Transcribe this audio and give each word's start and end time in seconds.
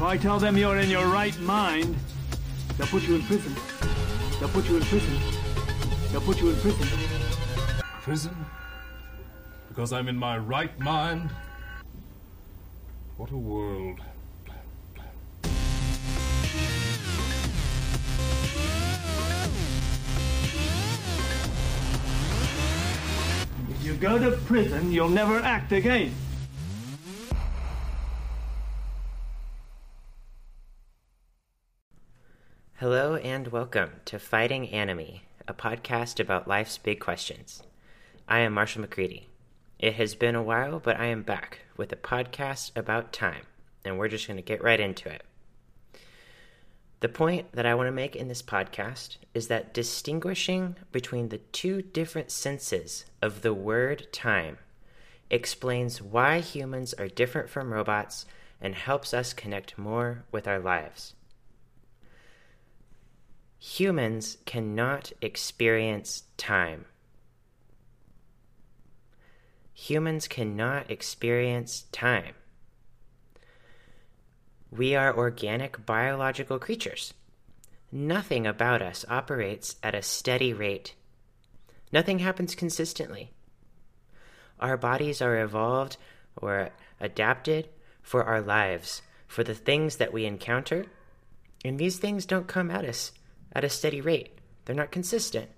If 0.00 0.06
I 0.06 0.16
tell 0.16 0.38
them 0.38 0.56
you're 0.56 0.78
in 0.78 0.88
your 0.88 1.08
right 1.08 1.38
mind, 1.40 1.94
they'll 2.78 2.86
put 2.86 3.02
you 3.02 3.16
in 3.16 3.22
prison. 3.24 3.54
They'll 4.38 4.48
put 4.48 4.66
you 4.66 4.78
in 4.78 4.82
prison. 4.84 5.14
They'll 6.10 6.22
put 6.22 6.40
you 6.40 6.48
in 6.48 6.56
prison. 6.56 6.88
Prison? 8.00 8.46
Because 9.68 9.92
I'm 9.92 10.08
in 10.08 10.16
my 10.16 10.38
right 10.38 10.76
mind? 10.80 11.28
What 13.18 13.30
a 13.30 13.36
world. 13.36 14.00
If 23.68 23.84
you 23.84 23.92
go 23.96 24.18
to 24.18 24.30
prison, 24.46 24.92
you'll 24.92 25.10
never 25.10 25.40
act 25.40 25.72
again. 25.72 26.14
Hello 32.80 33.16
and 33.16 33.48
welcome 33.48 33.90
to 34.06 34.18
Fighting 34.18 34.70
Anime, 34.70 35.20
a 35.46 35.52
podcast 35.52 36.18
about 36.18 36.48
life's 36.48 36.78
big 36.78 36.98
questions. 36.98 37.62
I 38.26 38.38
am 38.38 38.54
Marshall 38.54 38.80
McCready. 38.80 39.28
It 39.78 39.96
has 39.96 40.14
been 40.14 40.34
a 40.34 40.42
while, 40.42 40.80
but 40.80 40.98
I 40.98 41.04
am 41.08 41.22
back 41.22 41.58
with 41.76 41.92
a 41.92 41.96
podcast 41.96 42.74
about 42.74 43.12
time, 43.12 43.42
and 43.84 43.98
we're 43.98 44.08
just 44.08 44.26
going 44.26 44.38
to 44.38 44.42
get 44.42 44.64
right 44.64 44.80
into 44.80 45.10
it. 45.10 45.26
The 47.00 47.10
point 47.10 47.52
that 47.52 47.66
I 47.66 47.74
want 47.74 47.88
to 47.88 47.92
make 47.92 48.16
in 48.16 48.28
this 48.28 48.40
podcast 48.40 49.18
is 49.34 49.48
that 49.48 49.74
distinguishing 49.74 50.76
between 50.90 51.28
the 51.28 51.42
two 51.52 51.82
different 51.82 52.30
senses 52.30 53.04
of 53.20 53.42
the 53.42 53.52
word 53.52 54.10
time 54.10 54.56
explains 55.28 56.00
why 56.00 56.40
humans 56.40 56.94
are 56.94 57.08
different 57.08 57.50
from 57.50 57.74
robots 57.74 58.24
and 58.58 58.74
helps 58.74 59.12
us 59.12 59.34
connect 59.34 59.76
more 59.76 60.24
with 60.32 60.48
our 60.48 60.58
lives. 60.58 61.12
Humans 63.62 64.38
cannot 64.46 65.12
experience 65.20 66.22
time. 66.38 66.86
Humans 69.74 70.28
cannot 70.28 70.90
experience 70.90 71.84
time. 71.92 72.36
We 74.70 74.94
are 74.94 75.14
organic 75.14 75.84
biological 75.84 76.58
creatures. 76.58 77.12
Nothing 77.92 78.46
about 78.46 78.80
us 78.80 79.04
operates 79.10 79.76
at 79.82 79.94
a 79.94 80.00
steady 80.00 80.54
rate. 80.54 80.94
Nothing 81.92 82.20
happens 82.20 82.54
consistently. 82.54 83.30
Our 84.58 84.78
bodies 84.78 85.20
are 85.20 85.38
evolved 85.38 85.98
or 86.34 86.70
adapted 86.98 87.68
for 88.00 88.24
our 88.24 88.40
lives, 88.40 89.02
for 89.26 89.44
the 89.44 89.54
things 89.54 89.96
that 89.96 90.14
we 90.14 90.24
encounter, 90.24 90.86
and 91.62 91.78
these 91.78 91.98
things 91.98 92.24
don't 92.24 92.48
come 92.48 92.70
at 92.70 92.86
us 92.86 93.12
at 93.52 93.64
a 93.64 93.68
steady 93.68 94.00
rate. 94.00 94.38
They're 94.64 94.76
not 94.76 94.92
consistent. 94.92 95.50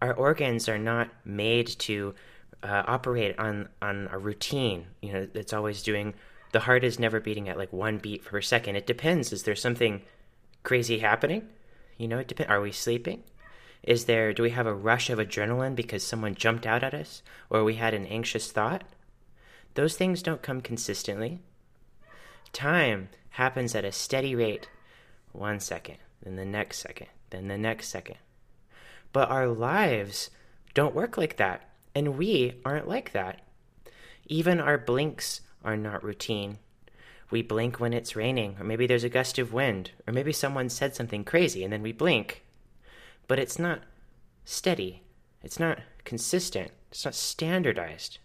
Our 0.00 0.14
organs 0.14 0.68
are 0.68 0.78
not 0.78 1.10
made 1.24 1.66
to 1.80 2.14
uh, 2.62 2.84
operate 2.86 3.38
on, 3.38 3.68
on 3.82 4.08
a 4.12 4.18
routine. 4.18 4.86
You 5.02 5.12
know, 5.12 5.28
it's 5.34 5.52
always 5.52 5.82
doing, 5.82 6.14
the 6.52 6.60
heart 6.60 6.84
is 6.84 6.98
never 6.98 7.20
beating 7.20 7.48
at 7.48 7.58
like 7.58 7.72
one 7.72 7.98
beat 7.98 8.24
per 8.24 8.40
second. 8.40 8.76
It 8.76 8.86
depends. 8.86 9.32
Is 9.32 9.42
there 9.42 9.56
something 9.56 10.02
crazy 10.62 11.00
happening? 11.00 11.48
You 11.96 12.08
know, 12.08 12.18
it 12.18 12.28
depends. 12.28 12.50
Are 12.50 12.60
we 12.60 12.72
sleeping? 12.72 13.24
Is 13.82 14.04
there, 14.04 14.32
do 14.32 14.42
we 14.42 14.50
have 14.50 14.66
a 14.66 14.74
rush 14.74 15.10
of 15.10 15.18
adrenaline 15.18 15.74
because 15.74 16.02
someone 16.02 16.34
jumped 16.34 16.66
out 16.66 16.82
at 16.82 16.94
us 16.94 17.22
or 17.50 17.64
we 17.64 17.74
had 17.74 17.94
an 17.94 18.06
anxious 18.06 18.50
thought? 18.50 18.84
Those 19.74 19.96
things 19.96 20.22
don't 20.22 20.42
come 20.42 20.60
consistently. 20.60 21.40
Time 22.52 23.08
happens 23.30 23.74
at 23.74 23.84
a 23.84 23.92
steady 23.92 24.34
rate 24.34 24.68
one 25.32 25.60
second, 25.60 25.98
then 26.22 26.36
the 26.36 26.44
next 26.44 26.78
second, 26.78 27.08
then 27.30 27.48
the 27.48 27.58
next 27.58 27.88
second. 27.88 28.16
But 29.12 29.30
our 29.30 29.48
lives 29.48 30.30
don't 30.74 30.94
work 30.94 31.16
like 31.16 31.36
that, 31.36 31.68
and 31.94 32.18
we 32.18 32.60
aren't 32.64 32.88
like 32.88 33.12
that. 33.12 33.40
Even 34.26 34.60
our 34.60 34.78
blinks 34.78 35.40
are 35.64 35.76
not 35.76 36.04
routine. 36.04 36.58
We 37.30 37.42
blink 37.42 37.78
when 37.78 37.92
it's 37.92 38.16
raining, 38.16 38.56
or 38.58 38.64
maybe 38.64 38.86
there's 38.86 39.04
a 39.04 39.08
gust 39.08 39.38
of 39.38 39.52
wind, 39.52 39.90
or 40.06 40.12
maybe 40.12 40.32
someone 40.32 40.68
said 40.68 40.94
something 40.94 41.24
crazy 41.24 41.62
and 41.62 41.72
then 41.72 41.82
we 41.82 41.92
blink. 41.92 42.44
But 43.26 43.38
it's 43.38 43.58
not 43.58 43.80
steady, 44.44 45.02
it's 45.42 45.60
not 45.60 45.80
consistent, 46.04 46.70
it's 46.90 47.04
not 47.04 47.14
standardized. 47.14 48.18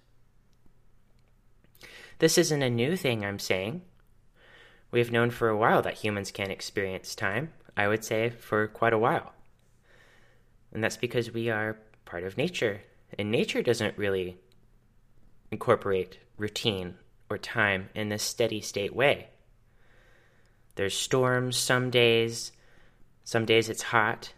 This 2.19 2.37
isn't 2.37 2.61
a 2.61 2.69
new 2.69 2.95
thing 2.95 3.25
I'm 3.25 3.39
saying. 3.39 3.81
We've 4.93 5.11
known 5.11 5.31
for 5.31 5.49
a 5.49 5.57
while 5.57 5.81
that 5.81 5.95
humans 5.95 6.29
can 6.29 6.51
experience 6.51 7.15
time, 7.15 7.51
I 7.75 7.87
would 7.87 8.05
say 8.05 8.29
for 8.29 8.67
quite 8.67 8.93
a 8.93 8.97
while. 8.99 9.33
And 10.71 10.83
that's 10.83 10.97
because 10.97 11.33
we 11.33 11.49
are 11.49 11.79
part 12.05 12.23
of 12.23 12.37
nature. 12.37 12.81
And 13.17 13.31
nature 13.31 13.63
doesn't 13.63 13.97
really 13.97 14.37
incorporate 15.49 16.19
routine 16.37 16.93
or 17.27 17.39
time 17.39 17.89
in 17.95 18.09
this 18.09 18.21
steady 18.21 18.61
state 18.61 18.95
way. 18.95 19.29
There's 20.75 20.95
storms 20.95 21.57
some 21.57 21.89
days, 21.89 22.51
some 23.23 23.45
days 23.45 23.69
it's 23.69 23.81
hot. 23.81 24.33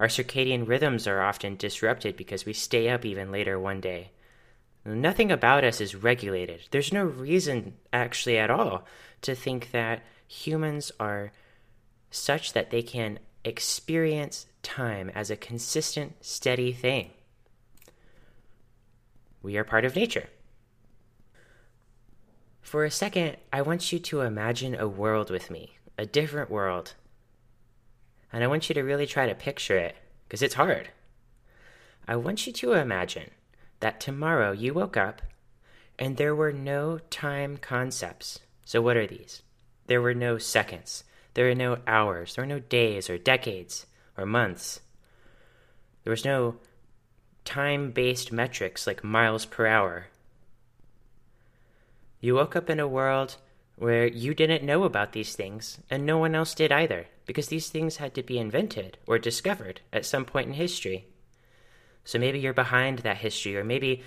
Our 0.00 0.08
circadian 0.08 0.66
rhythms 0.66 1.06
are 1.06 1.20
often 1.20 1.56
disrupted 1.56 2.16
because 2.16 2.46
we 2.46 2.54
stay 2.54 2.88
up 2.88 3.04
even 3.04 3.30
later 3.30 3.60
one 3.60 3.82
day 3.82 4.12
Nothing 4.84 5.32
about 5.32 5.64
us 5.64 5.80
is 5.80 5.94
regulated. 5.94 6.68
There's 6.70 6.92
no 6.92 7.04
reason, 7.04 7.74
actually, 7.92 8.36
at 8.36 8.50
all, 8.50 8.84
to 9.22 9.34
think 9.34 9.70
that 9.70 10.02
humans 10.28 10.92
are 11.00 11.32
such 12.10 12.52
that 12.52 12.70
they 12.70 12.82
can 12.82 13.18
experience 13.44 14.46
time 14.62 15.10
as 15.14 15.30
a 15.30 15.36
consistent, 15.36 16.24
steady 16.24 16.72
thing. 16.72 17.10
We 19.42 19.56
are 19.56 19.64
part 19.64 19.84
of 19.84 19.96
nature. 19.96 20.28
For 22.60 22.84
a 22.84 22.90
second, 22.90 23.36
I 23.52 23.62
want 23.62 23.92
you 23.92 23.98
to 23.98 24.22
imagine 24.22 24.74
a 24.74 24.88
world 24.88 25.30
with 25.30 25.50
me, 25.50 25.78
a 25.96 26.06
different 26.06 26.50
world. 26.50 26.94
And 28.32 28.42
I 28.42 28.48
want 28.48 28.68
you 28.68 28.74
to 28.74 28.82
really 28.82 29.06
try 29.06 29.28
to 29.28 29.34
picture 29.34 29.78
it, 29.78 29.96
because 30.26 30.42
it's 30.42 30.54
hard. 30.54 30.90
I 32.08 32.16
want 32.16 32.46
you 32.46 32.52
to 32.54 32.72
imagine 32.72 33.30
that 33.84 34.00
tomorrow 34.00 34.50
you 34.50 34.72
woke 34.72 34.96
up 34.96 35.20
and 35.98 36.16
there 36.16 36.34
were 36.34 36.54
no 36.54 36.96
time 37.10 37.58
concepts. 37.58 38.40
So, 38.64 38.80
what 38.80 38.96
are 38.96 39.06
these? 39.06 39.42
There 39.88 40.00
were 40.00 40.14
no 40.14 40.38
seconds, 40.38 41.04
there 41.34 41.48
were 41.48 41.54
no 41.54 41.76
hours, 41.86 42.34
there 42.34 42.44
were 42.44 42.54
no 42.54 42.60
days 42.60 43.10
or 43.10 43.18
decades 43.18 43.84
or 44.16 44.24
months. 44.24 44.80
There 46.02 46.10
was 46.10 46.24
no 46.24 46.56
time 47.44 47.90
based 47.90 48.32
metrics 48.32 48.86
like 48.86 49.04
miles 49.04 49.44
per 49.44 49.66
hour. 49.66 50.06
You 52.20 52.36
woke 52.36 52.56
up 52.56 52.70
in 52.70 52.80
a 52.80 52.88
world 52.88 53.36
where 53.76 54.06
you 54.06 54.32
didn't 54.32 54.64
know 54.64 54.84
about 54.84 55.12
these 55.12 55.36
things, 55.36 55.78
and 55.90 56.06
no 56.06 56.16
one 56.16 56.34
else 56.34 56.54
did 56.54 56.72
either, 56.72 57.08
because 57.26 57.48
these 57.48 57.68
things 57.68 57.96
had 57.98 58.14
to 58.14 58.22
be 58.22 58.38
invented 58.38 58.96
or 59.06 59.18
discovered 59.18 59.82
at 59.92 60.06
some 60.06 60.24
point 60.24 60.48
in 60.48 60.54
history. 60.54 61.06
So 62.04 62.18
maybe 62.18 62.38
you're 62.38 62.52
behind 62.52 63.00
that 63.00 63.18
history, 63.18 63.56
or 63.56 63.64
maybe 63.64 64.02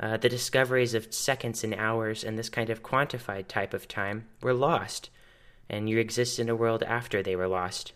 uh, 0.00 0.16
the 0.16 0.28
discoveries 0.28 0.94
of 0.94 1.12
seconds 1.12 1.64
and 1.64 1.74
hours 1.74 2.22
and 2.22 2.38
this 2.38 2.48
kind 2.48 2.70
of 2.70 2.82
quantified 2.82 3.48
type 3.48 3.74
of 3.74 3.88
time 3.88 4.26
were 4.42 4.54
lost, 4.54 5.10
and 5.68 5.88
you 5.88 5.98
exist 5.98 6.38
in 6.38 6.48
a 6.48 6.56
world 6.56 6.82
after 6.82 7.22
they 7.22 7.34
were 7.34 7.48
lost. 7.48 7.92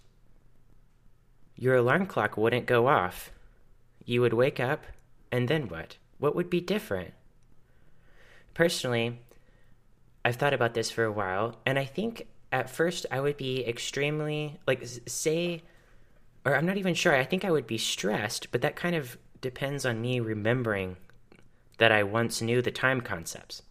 Your 1.55 1.77
alarm 1.77 2.07
clock 2.07 2.37
wouldn't 2.37 2.67
go 2.67 2.89
off. 2.89 3.31
You 4.05 4.21
would 4.23 4.33
wake 4.33 4.59
up, 4.59 4.85
and 5.31 5.49
then 5.49 5.69
what? 5.69 5.97
What 6.19 6.35
would 6.35 6.51
be 6.51 6.61
different? 6.61 7.13
Personally, 8.55 9.21
I've 10.25 10.37
thought 10.37 10.55
about 10.55 10.75
this 10.75 10.91
for 10.91 11.05
a 11.05 11.13
while, 11.13 11.57
and 11.65 11.79
I 11.79 11.85
think 11.85 12.27
at 12.51 12.71
first 12.71 13.07
I 13.11 13.21
would 13.21 13.37
be 13.37 13.67
extremely, 13.67 14.59
like, 14.67 14.87
say, 15.07 15.63
or 16.45 16.57
I'm 16.57 16.67
not 16.67 16.77
even 16.77 16.95
sure, 16.95 17.15
I 17.15 17.25
think 17.25 17.45
I 17.45 17.51
would 17.51 17.67
be 17.67 17.79
stressed, 17.79 18.51
but 18.51 18.63
that 18.63 18.77
kind 18.77 18.97
of 18.97 19.17
depends 19.43 19.85
on 19.85 20.01
me 20.01 20.21
remembering 20.21 20.97
that 21.77 21.93
I 21.93 22.03
once 22.05 22.41
knew 22.41 22.63
the 22.63 22.71
time 22.71 23.03
concepts. 23.03 23.63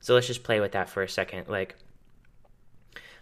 So 0.00 0.14
let's 0.14 0.28
just 0.28 0.44
play 0.44 0.60
with 0.60 0.72
that 0.72 0.88
for 0.88 1.02
a 1.02 1.08
second. 1.08 1.48
Like, 1.48 1.74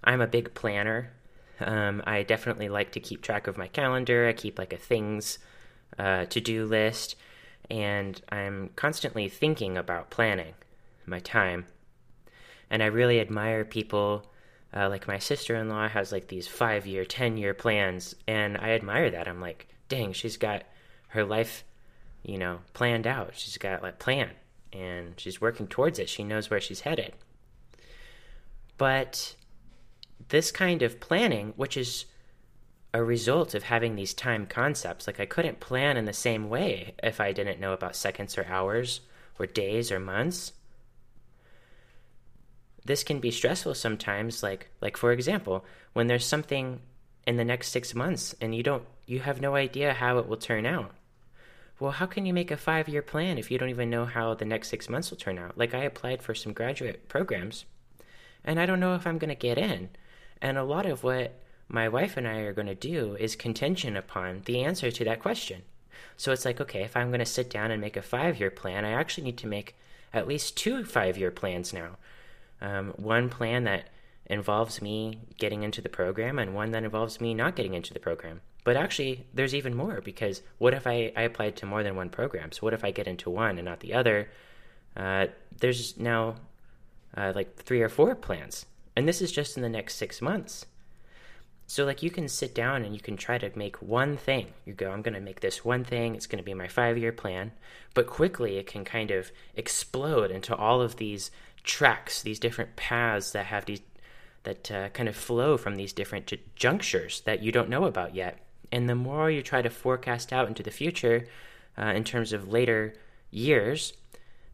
I'm 0.05 0.21
a 0.21 0.27
big 0.27 0.55
planner. 0.55 1.11
Um, 1.59 2.03
I 2.07 2.23
definitely 2.23 2.69
like 2.69 2.93
to 2.93 3.01
keep 3.01 3.23
track 3.23 3.47
of 3.47 3.57
my 3.57 3.67
calendar. 3.67 4.29
I 4.29 4.35
keep 4.35 4.59
like 4.59 4.73
a 4.73 4.77
things 4.77 5.39
uh, 5.99 6.27
to 6.27 6.41
do 6.41 6.67
list, 6.67 7.17
and 7.71 8.21
I'm 8.29 8.71
constantly 8.77 9.29
thinking 9.29 9.77
about 9.77 10.11
planning 10.11 10.55
my 11.07 11.19
time. 11.19 11.67
And 12.69 12.83
I 12.83 12.87
really 12.87 13.21
admire 13.21 13.65
people 13.65 14.31
uh, 14.75 14.91
like 14.91 15.09
my 15.09 15.19
sister 15.19 15.57
in 15.57 15.71
law 15.71 15.89
has 15.89 16.13
like 16.13 16.29
these 16.29 16.47
five 16.47 16.87
year, 16.87 17.07
10 17.07 17.39
year 17.39 17.55
plans, 17.55 18.15
and 18.29 18.59
I 18.59 18.71
admire 18.71 19.11
that. 19.11 19.27
I'm 19.27 19.41
like, 19.41 19.69
dang, 19.89 20.13
she's 20.13 20.37
got 20.37 20.65
her 21.09 21.25
life, 21.25 21.65
you 22.23 22.39
know, 22.39 22.61
planned 22.73 23.07
out. 23.07 23.33
She's 23.35 23.59
got 23.59 23.83
like 23.83 23.99
plan 23.99 24.31
and 24.73 25.15
she's 25.19 25.41
working 25.41 25.67
towards 25.67 25.99
it. 25.99 26.09
She 26.09 26.25
knows 26.25 26.51
where 26.51 26.61
she's 26.61 26.81
headed. 26.81 27.15
But 28.79 29.35
this 30.29 30.51
kind 30.51 30.83
of 30.83 31.01
planning, 31.01 31.55
which 31.57 31.77
is 31.77 32.07
a 32.93 33.03
result 33.03 33.55
of 33.55 33.65
having 33.65 33.95
these 33.95 34.15
time 34.15 34.47
concepts, 34.47 35.07
like 35.07 35.21
I 35.21 35.27
couldn't 35.27 35.61
plan 35.61 35.97
in 35.97 36.05
the 36.05 36.13
same 36.13 36.49
way 36.49 36.95
if 37.03 37.21
I 37.21 37.33
didn't 37.33 37.61
know 37.61 37.73
about 37.73 37.97
seconds 37.97 38.37
or 38.37 38.47
hours 38.47 39.01
or 39.39 39.47
days 39.47 39.93
or 39.93 40.01
months. 40.01 40.53
This 42.85 43.03
can 43.03 43.19
be 43.19 43.31
stressful 43.31 43.75
sometimes, 43.75 44.43
like 44.43 44.69
like 44.81 44.97
for 44.97 45.13
example, 45.13 45.65
when 45.93 46.07
there's 46.07 46.25
something 46.25 46.81
in 47.27 47.37
the 47.37 47.45
next 47.45 47.69
six 47.69 47.95
months 47.95 48.35
and 48.41 48.55
you 48.55 48.63
don't 48.63 48.85
you 49.07 49.21
have 49.21 49.41
no 49.41 49.55
idea 49.55 49.95
how 49.95 50.19
it 50.19 50.27
will 50.27 50.37
turn 50.37 50.67
out. 50.67 50.93
Well, 51.79 51.93
how 51.93 52.07
can 52.07 52.25
you 52.27 52.33
make 52.33 52.51
a 52.51 52.57
five 52.57 52.89
year 52.89 53.03
plan 53.03 53.39
if 53.39 53.51
you 53.51 53.59
don't 53.59 53.71
even 53.71 53.91
know 53.91 54.05
how 54.05 54.35
the 54.35 54.45
next 54.45 54.69
six 54.69 54.89
months 54.89 55.11
will 55.11 55.19
turn 55.19 55.39
out? 55.39 55.59
Like 55.59 55.75
I 55.75 55.85
applied 55.85 56.23
for 56.23 56.35
some 56.35 56.53
graduate 56.53 57.09
programs 57.09 57.65
and 58.45 58.61
I 58.61 58.67
don't 58.67 58.81
know 58.81 58.95
if 58.95 59.07
I'm 59.07 59.19
gonna 59.19 59.35
get 59.35 59.59
in. 59.59 59.91
And 60.41 60.59
a 60.59 60.65
lot 60.65 60.87
of 60.87 61.03
what 61.03 61.39
my 61.69 61.89
wife 61.89 62.17
and 62.17 62.27
I 62.29 62.39
are 62.41 62.53
going 62.53 62.69
to 62.69 62.75
do 62.75 63.17
is 63.19 63.37
contingent 63.37 63.97
upon 63.97 64.43
the 64.45 64.63
answer 64.63 64.91
to 64.91 65.05
that 65.05 65.21
question. 65.21 65.63
So 66.17 66.33
it's 66.33 66.45
like, 66.45 66.61
okay, 66.61 66.83
if 66.83 66.97
I'm 66.97 67.09
going 67.09 67.21
to 67.21 67.27
sit 67.27 67.51
down 67.51 67.71
and 67.71 67.81
make 67.81 67.97
a 67.97 68.03
five 68.03 68.39
year 68.39 68.51
plan, 68.51 68.85
I 68.85 68.93
actually 68.93 69.25
need 69.25 69.39
to 69.39 69.47
make 69.47 69.77
at 70.13 70.29
least 70.29 70.57
two 70.57 70.85
five 70.85 71.19
year 71.19 71.31
plans 71.31 71.73
now. 71.73 71.97
Um, 72.61 72.95
one 72.97 73.29
plan 73.29 73.65
that 73.65 73.89
involves 74.27 74.83
me 74.83 75.21
getting 75.39 75.63
into 75.63 75.81
the 75.81 75.89
program, 75.89 76.39
and 76.39 76.55
one 76.55 76.71
that 76.73 76.85
involves 76.85 77.21
me 77.21 77.35
not 77.35 77.57
getting 77.57 77.75
into 77.75 77.95
the 77.95 78.01
program. 78.01 78.41
But 78.65 78.77
actually, 78.77 79.27
there's 79.33 79.55
even 79.55 79.75
more 79.75 80.01
because 80.01 80.43
what 80.59 80.75
if 80.75 80.87
I, 80.87 81.13
I 81.17 81.23
applied 81.23 81.57
to 81.57 81.67
more 81.67 81.83
than 81.83 81.95
one 81.95 82.11
program? 82.11 82.51
So 82.53 82.61
what 82.63 82.75
if 82.75 82.85
I 82.85 82.91
get 82.91 83.07
into 83.07 83.31
one 83.31 83.59
and 83.59 83.65
not 83.65 83.81
the 83.81 83.95
other? 83.95 84.29
Uh, 84.97 85.27
there's 85.61 85.97
now 85.97 86.37
uh, 87.17 87.33
like 87.35 87.57
three 87.57 87.81
or 87.81 87.89
four 87.89 88.15
plans 88.17 88.67
and 88.97 89.07
this 89.07 89.21
is 89.21 89.31
just 89.31 89.57
in 89.57 89.63
the 89.63 89.69
next 89.69 89.97
six 89.97 90.23
months. 90.23 90.65
So, 91.69 91.85
like, 91.85 92.03
you 92.03 92.11
can 92.11 92.29
sit 92.29 92.55
down 92.55 92.85
and 92.85 92.95
you 92.95 93.01
can 93.01 93.17
try 93.17 93.39
to 93.39 93.51
make 93.57 93.83
one 93.83 94.17
thing. 94.17 94.55
You 94.65 94.73
go, 94.73 94.91
I'm 94.91 95.03
going 95.03 95.15
to 95.15 95.21
make 95.21 95.41
this 95.41 95.65
one 95.65 95.85
thing. 95.85 96.15
It's 96.15 96.27
going 96.27 96.39
to 96.39 96.45
be 96.45 96.55
my 96.55 96.69
five 96.69 96.97
year 96.97 97.13
plan. 97.13 97.53
But 97.93 98.07
quickly, 98.07 98.57
it 98.57 98.67
can 98.67 98.85
kind 98.85 99.11
of 99.11 99.31
explode 99.55 100.31
into 100.31 100.55
all 100.55 100.81
of 100.81 100.97
these 100.97 101.31
tracks, 101.65 102.23
these 102.23 102.39
different 102.39 102.77
paths 102.77 103.33
that 103.33 103.47
have 103.47 103.67
these, 103.67 103.81
that 104.47 104.71
uh, 104.71 104.89
kind 104.89 105.09
of 105.09 105.15
flow 105.15 105.57
from 105.57 105.77
these 105.77 105.93
different 105.93 106.27
j- 106.27 106.41
junctures 106.55 107.21
that 107.23 107.43
you 107.43 107.53
don't 107.53 107.69
know 107.69 107.85
about 107.85 108.15
yet. 108.15 108.39
And 108.73 108.89
the 108.89 108.95
more 108.95 109.31
you 109.31 109.43
try 109.43 109.63
to 109.63 109.71
forecast 109.71 110.33
out 110.33 110.49
into 110.49 110.63
the 110.63 110.71
future 110.71 111.29
uh, 111.79 111.93
in 111.95 112.05
terms 112.05 112.33
of 112.33 112.49
later 112.49 112.95
years, 113.31 113.93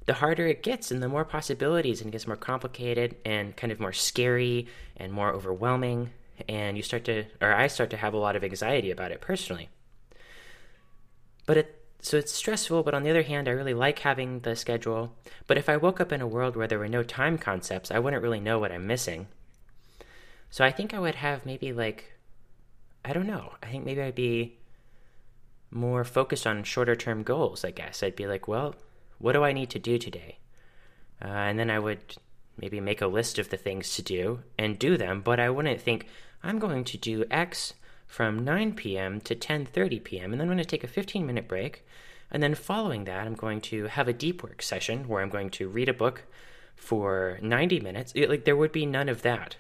the 0.06 0.14
harder 0.14 0.46
it 0.46 0.62
gets 0.62 0.90
and 0.90 1.02
the 1.02 1.08
more 1.08 1.24
possibilities 1.24 2.00
and 2.00 2.08
it 2.08 2.12
gets 2.12 2.26
more 2.26 2.36
complicated 2.36 3.16
and 3.24 3.56
kind 3.56 3.72
of 3.72 3.78
more 3.78 3.92
scary 3.92 4.66
and 4.96 5.12
more 5.12 5.30
overwhelming 5.30 6.10
and 6.48 6.76
you 6.76 6.82
start 6.82 7.04
to 7.04 7.24
or 7.40 7.52
I 7.52 7.68
start 7.68 7.90
to 7.90 7.96
have 7.96 8.14
a 8.14 8.18
lot 8.18 8.34
of 8.34 8.42
anxiety 8.42 8.90
about 8.90 9.12
it 9.12 9.20
personally. 9.20 9.68
But 11.46 11.56
it 11.56 11.78
so 12.04 12.16
it's 12.16 12.32
stressful, 12.32 12.82
but 12.82 12.94
on 12.94 13.04
the 13.04 13.10
other 13.10 13.22
hand, 13.22 13.46
I 13.46 13.52
really 13.52 13.74
like 13.74 14.00
having 14.00 14.40
the 14.40 14.56
schedule. 14.56 15.12
But 15.46 15.56
if 15.56 15.68
I 15.68 15.76
woke 15.76 16.00
up 16.00 16.10
in 16.10 16.20
a 16.20 16.26
world 16.26 16.56
where 16.56 16.66
there 16.66 16.80
were 16.80 16.88
no 16.88 17.04
time 17.04 17.38
concepts, 17.38 17.92
I 17.92 18.00
wouldn't 18.00 18.24
really 18.24 18.40
know 18.40 18.58
what 18.58 18.72
I'm 18.72 18.88
missing. 18.88 19.28
So 20.52 20.66
I 20.66 20.70
think 20.70 20.92
I 20.92 20.98
would 20.98 21.14
have 21.14 21.46
maybe 21.46 21.72
like 21.72 22.12
I 23.06 23.14
don't 23.14 23.26
know. 23.26 23.54
I 23.62 23.68
think 23.68 23.86
maybe 23.86 24.02
I'd 24.02 24.14
be 24.14 24.58
more 25.70 26.04
focused 26.04 26.46
on 26.46 26.62
shorter 26.62 26.94
term 26.94 27.22
goals, 27.22 27.64
I 27.64 27.70
guess. 27.70 28.02
I'd 28.02 28.16
be 28.16 28.26
like, 28.26 28.46
well, 28.46 28.74
what 29.18 29.32
do 29.32 29.42
I 29.44 29.54
need 29.54 29.70
to 29.70 29.78
do 29.78 29.96
today? 29.96 30.40
Uh, 31.24 31.28
and 31.28 31.58
then 31.58 31.70
I 31.70 31.78
would 31.78 32.16
maybe 32.58 32.80
make 32.80 33.00
a 33.00 33.06
list 33.06 33.38
of 33.38 33.48
the 33.48 33.56
things 33.56 33.96
to 33.96 34.02
do 34.02 34.40
and 34.58 34.78
do 34.78 34.98
them, 34.98 35.22
but 35.22 35.40
I 35.40 35.48
wouldn't 35.48 35.80
think 35.80 36.06
I'm 36.42 36.58
going 36.58 36.84
to 36.84 36.98
do 36.98 37.24
X 37.30 37.72
from 38.06 38.44
9 38.44 38.74
p.m. 38.74 39.22
to 39.22 39.34
10:30 39.34 40.04
p.m. 40.04 40.32
and 40.32 40.34
then 40.34 40.48
I'm 40.48 40.54
going 40.54 40.58
to 40.58 40.64
take 40.66 40.84
a 40.84 40.98
15 40.98 41.26
minute 41.26 41.48
break. 41.48 41.86
And 42.30 42.42
then 42.42 42.54
following 42.54 43.04
that, 43.04 43.26
I'm 43.26 43.36
going 43.36 43.62
to 43.72 43.86
have 43.86 44.06
a 44.06 44.12
deep 44.12 44.42
work 44.42 44.60
session 44.60 45.08
where 45.08 45.22
I'm 45.22 45.30
going 45.30 45.48
to 45.52 45.68
read 45.68 45.88
a 45.88 45.94
book 45.94 46.24
for 46.76 47.38
90 47.40 47.80
minutes. 47.80 48.12
Like 48.14 48.44
there 48.44 48.56
would 48.56 48.72
be 48.72 48.84
none 48.84 49.08
of 49.08 49.22
that. 49.22 49.56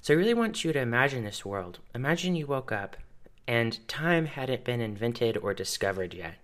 So 0.00 0.14
I 0.14 0.16
really 0.16 0.34
want 0.34 0.64
you 0.64 0.72
to 0.72 0.80
imagine 0.80 1.24
this 1.24 1.44
world. 1.44 1.78
Imagine 1.94 2.34
you 2.34 2.46
woke 2.46 2.72
up 2.72 2.96
and 3.46 3.86
time 3.88 4.26
hadn't 4.26 4.64
been 4.64 4.80
invented 4.80 5.36
or 5.36 5.54
discovered 5.54 6.14
yet 6.14 6.36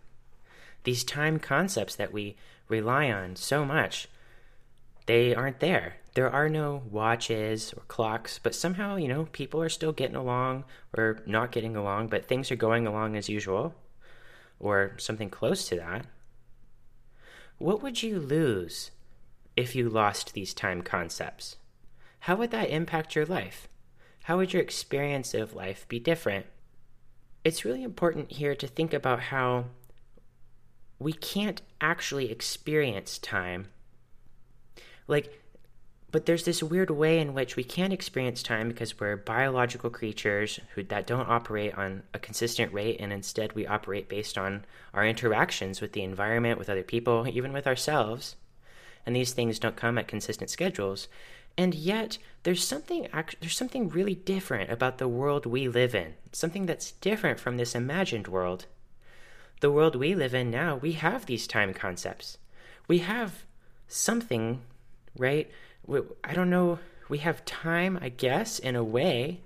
these 0.87 1.03
time 1.03 1.41
concepts 1.41 1.97
that 1.97 2.13
we 2.13 2.37
rely 2.69 3.11
on 3.11 3.35
so 3.35 3.65
much, 3.65 4.09
they 5.07 5.35
aren't 5.35 5.59
there. 5.59 5.97
There 6.15 6.31
are 6.31 6.49
no 6.49 6.85
watches 6.89 7.75
or 7.77 7.83
clocks, 7.89 8.39
but 8.41 8.55
somehow, 8.55 8.95
you 8.95 9.09
know, 9.09 9.27
people 9.33 9.61
are 9.61 9.69
still 9.69 9.93
getting 9.93 10.15
along 10.15 10.65
or 10.97 11.19
not 11.27 11.51
getting 11.51 11.75
along, 11.75 12.07
but 12.07 12.25
things 12.25 12.53
are 12.53 12.57
going 12.57 12.87
along 12.87 13.17
as 13.17 13.29
usual 13.29 13.75
or 14.61 14.93
something 14.97 15.29
close 15.29 15.69
to 15.69 15.77
that. 15.77 16.07
What 17.59 17.83
would 17.83 18.03
you 18.03 18.21
lose 18.21 18.93
if 19.57 19.75
you 19.75 19.91
lost 19.91 20.35
these 20.35 20.55
time 20.55 20.83
concepts? 20.83 21.57
How 22.21 22.37
would 22.37 22.51
that 22.51 22.71
impact 22.71 23.15
your 23.15 23.27
life? 23.27 23.69
How 24.25 24.37
would 24.39 24.53
your 24.53 24.63
experience 24.63 25.35
of 25.35 25.55
life 25.55 25.87
be 25.89 26.01
different? 26.01 26.47
It's 27.45 27.65
really 27.65 27.85
important 27.85 28.33
here 28.33 28.57
to 28.57 28.67
think 28.67 28.93
about 28.93 29.21
how 29.21 29.67
we 30.99 31.13
can't 31.13 31.63
actually 31.81 32.31
experience 32.31 33.19
time. 33.19 33.69
Like, 35.07 35.33
but 36.11 36.25
there's 36.25 36.45
this 36.45 36.63
weird 36.63 36.91
way 36.91 37.19
in 37.19 37.35
which 37.35 37.57
we 37.57 37.65
can't 37.65 37.93
experience 37.93 38.43
time 38.43 38.69
because 38.69 38.99
we're 38.99 39.17
biological 39.17 39.91
creatures 39.91 40.59
who 40.75 40.83
that 40.85 41.07
don't 41.07 41.29
operate 41.29 41.75
on 41.75 42.05
a 42.15 42.19
consistent 42.19 42.73
rate 42.73 42.97
and 43.01 43.13
instead 43.13 43.53
we 43.53 43.67
operate 43.67 44.09
based 44.09 44.39
on 44.39 44.65
our 44.95 45.07
interactions 45.07 45.81
with 45.81 45.93
the 45.93 46.03
environment 46.03 46.59
with 46.59 46.71
other 46.71 46.83
people 46.83 47.27
even 47.29 47.53
with 47.53 47.67
ourselves 47.67 48.37
and 49.05 49.15
these 49.15 49.33
things 49.33 49.59
don't 49.59 49.77
come 49.77 49.99
at 49.99 50.09
consistent 50.09 50.49
schedules 50.49 51.09
and 51.59 51.75
yet 51.75 52.19
there's 52.43 52.67
something 52.67 53.09
there's 53.41 53.57
something 53.57 53.89
really 53.89 54.15
different 54.15 54.71
about 54.71 54.99
the 54.99 55.09
world 55.09 55.47
we 55.47 55.69
live 55.69 55.95
in 55.95 56.15
something 56.33 56.67
that's 56.67 56.93
different 56.93 57.41
from 57.41 57.57
this 57.57 57.75
imagined 57.75 58.29
world 58.29 58.67
the 59.61 59.71
world 59.71 59.97
we 59.97 60.15
live 60.15 60.35
in 60.35 60.51
now, 60.51 60.77
we 60.77 60.93
have 60.93 61.27
these 61.27 61.47
time 61.47 61.73
concepts. 61.73 62.39
We 62.89 62.99
have 62.99 63.45
something, 63.89 64.61
right? 65.17 65.51
I 66.23 66.35
don't 66.35 66.51
know. 66.51 66.79
We 67.09 67.19
have 67.19 67.45
time, 67.45 67.99
I 68.03 68.11
guess, 68.11 68.59
in 68.59 68.77
a 68.77 68.85
way 68.85 69.41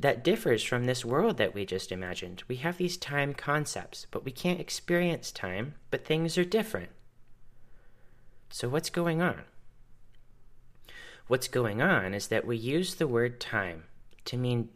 that 0.00 0.24
differs 0.24 0.62
from 0.62 0.84
this 0.84 1.04
world 1.04 1.36
that 1.36 1.54
we 1.54 1.66
just 1.66 1.92
imagined. 1.92 2.42
We 2.48 2.56
have 2.56 2.78
these 2.78 2.96
time 2.96 3.34
concepts, 3.34 4.06
but 4.10 4.24
we 4.24 4.32
can't 4.32 4.60
experience 4.60 5.30
time, 5.30 5.74
but 5.90 6.04
things 6.04 6.38
are 6.38 6.44
different. 6.44 6.90
So, 8.50 8.68
what's 8.68 8.90
going 8.90 9.20
on? 9.20 9.42
What's 11.26 11.48
going 11.48 11.80
on 11.80 12.12
is 12.12 12.28
that 12.28 12.46
we 12.46 12.56
use 12.56 12.96
the 12.96 13.06
word 13.06 13.40
time 13.40 13.84
to 14.26 14.36
mean 14.36 14.68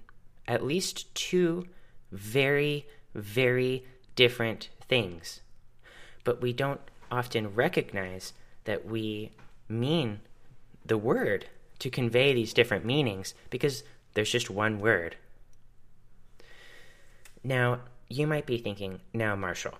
at 0.47 0.65
least 0.65 1.15
two 1.15 1.67
very, 2.11 2.87
very 3.15 3.85
different 4.17 4.71
things. 4.89 5.41
But 6.25 6.41
we 6.41 6.55
don't 6.55 6.81
often 7.11 7.55
recognize 7.55 8.33
that 8.65 8.87
we 8.87 9.33
mean 9.69 10.21
the 10.85 10.99
word 10.99 11.47
to 11.81 11.91
convey 11.91 12.33
these 12.33 12.55
different 12.55 12.85
meanings 12.85 13.35
because 13.51 13.85
there's 14.15 14.33
just 14.33 14.49
one 14.49 14.81
word. 14.81 15.17
Now, 17.45 17.81
you 18.09 18.27
might 18.27 18.47
be 18.47 18.59
thinking, 18.59 19.01
now, 19.13 19.37
Marshall, 19.37 19.75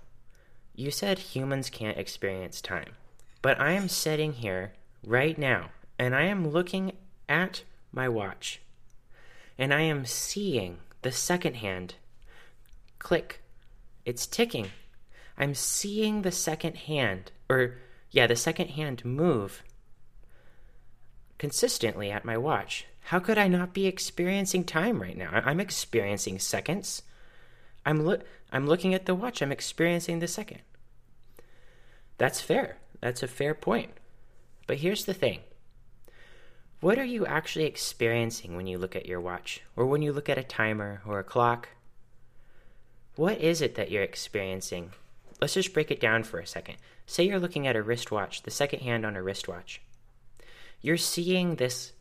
you 0.75 0.91
said 0.91 1.19
humans 1.19 1.71
can't 1.71 1.99
experience 1.99 2.61
time. 2.61 2.93
But 3.41 3.59
I 3.59 3.73
am 3.73 3.89
sitting 3.89 4.35
here 4.35 4.75
right 5.03 5.37
now 5.39 5.71
and 5.99 6.15
I 6.15 6.23
am 6.23 6.49
looking 6.49 6.93
at 7.29 7.63
my 7.93 8.09
watch 8.09 8.61
and 9.59 9.73
I 9.75 9.81
am 9.81 10.05
seeing 10.07 10.79
the 11.03 11.13
second 11.13 11.57
hand 11.57 11.95
click 12.99 13.43
it's 14.09 14.27
ticking. 14.27 14.69
I'm 15.37 15.55
seeing 15.55 16.23
the 16.23 16.33
second 16.33 16.79
hand, 16.79 17.31
or 17.51 17.77
yeah, 18.11 18.27
the 18.27 18.37
second 18.37 18.69
hand 18.69 19.05
move 19.05 19.63
consistently 21.37 22.11
at 22.11 22.25
my 22.25 22.39
watch. 22.39 22.87
How 23.03 23.19
could 23.19 23.37
I 23.37 23.49
not 23.49 23.75
be 23.75 23.87
experiencing 23.87 24.65
time 24.65 25.03
right 25.03 25.17
now? 25.17 25.43
I'm 25.45 25.61
experiencing 25.61 26.39
seconds. 26.39 27.03
I'm 27.85 28.07
lo- 28.07 28.23
I'm 28.51 28.67
looking 28.67 28.95
at 28.95 29.05
the 29.05 29.15
watch. 29.15 29.43
I'm 29.43 29.53
experiencing 29.53 30.21
the 30.21 30.27
second. 30.27 30.61
That's 32.17 32.41
fair. 32.41 32.79
That's 33.03 33.23
a 33.23 33.29
fair 33.29 33.53
point. 33.53 33.91
But 34.67 34.79
here's 34.79 35.05
the 35.05 35.13
thing. 35.13 35.41
What 36.81 36.99
are 36.99 37.05
you 37.05 37.27
actually 37.27 37.65
experiencing 37.65 38.55
when 38.55 38.69
you 38.69 38.79
look 38.79 38.95
at 38.95 39.07
your 39.07 39.21
watch 39.21 39.63
or 39.75 39.87
when 39.87 40.01
you 40.01 40.13
look 40.13 40.29
at 40.29 40.39
a 40.39 40.45
timer 40.45 41.03
or 41.05 41.19
a 41.19 41.25
clock? 41.25 41.71
What 43.17 43.41
is 43.41 43.61
it 43.61 43.75
that 43.75 43.91
you're 43.91 44.05
experiencing? 44.05 44.93
Let's 45.41 45.55
just 45.55 45.75
break 45.75 45.91
it 45.91 46.01
down 46.01 46.23
for 46.23 46.39
a 46.39 46.47
second. 46.47 46.77
Say 47.05 47.25
you're 47.25 47.41
looking 47.41 47.67
at 47.67 47.75
a 47.75 47.83
wristwatch, 47.83 48.43
the 48.43 48.51
second 48.53 48.81
hand 48.81 49.05
on 49.05 49.17
a 49.17 49.23
wristwatch. 49.23 49.81
you're 50.81 50.97
seeing 50.97 51.57
this 51.57 51.93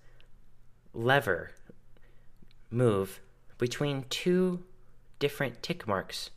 lever 0.93 1.51
move 2.69 3.19
between 3.57 4.05
two 4.09 4.63
different 5.17 5.63
tick 5.63 5.87
marks. 5.87 6.29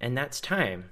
And 0.00 0.16
that's 0.16 0.40
time. 0.40 0.90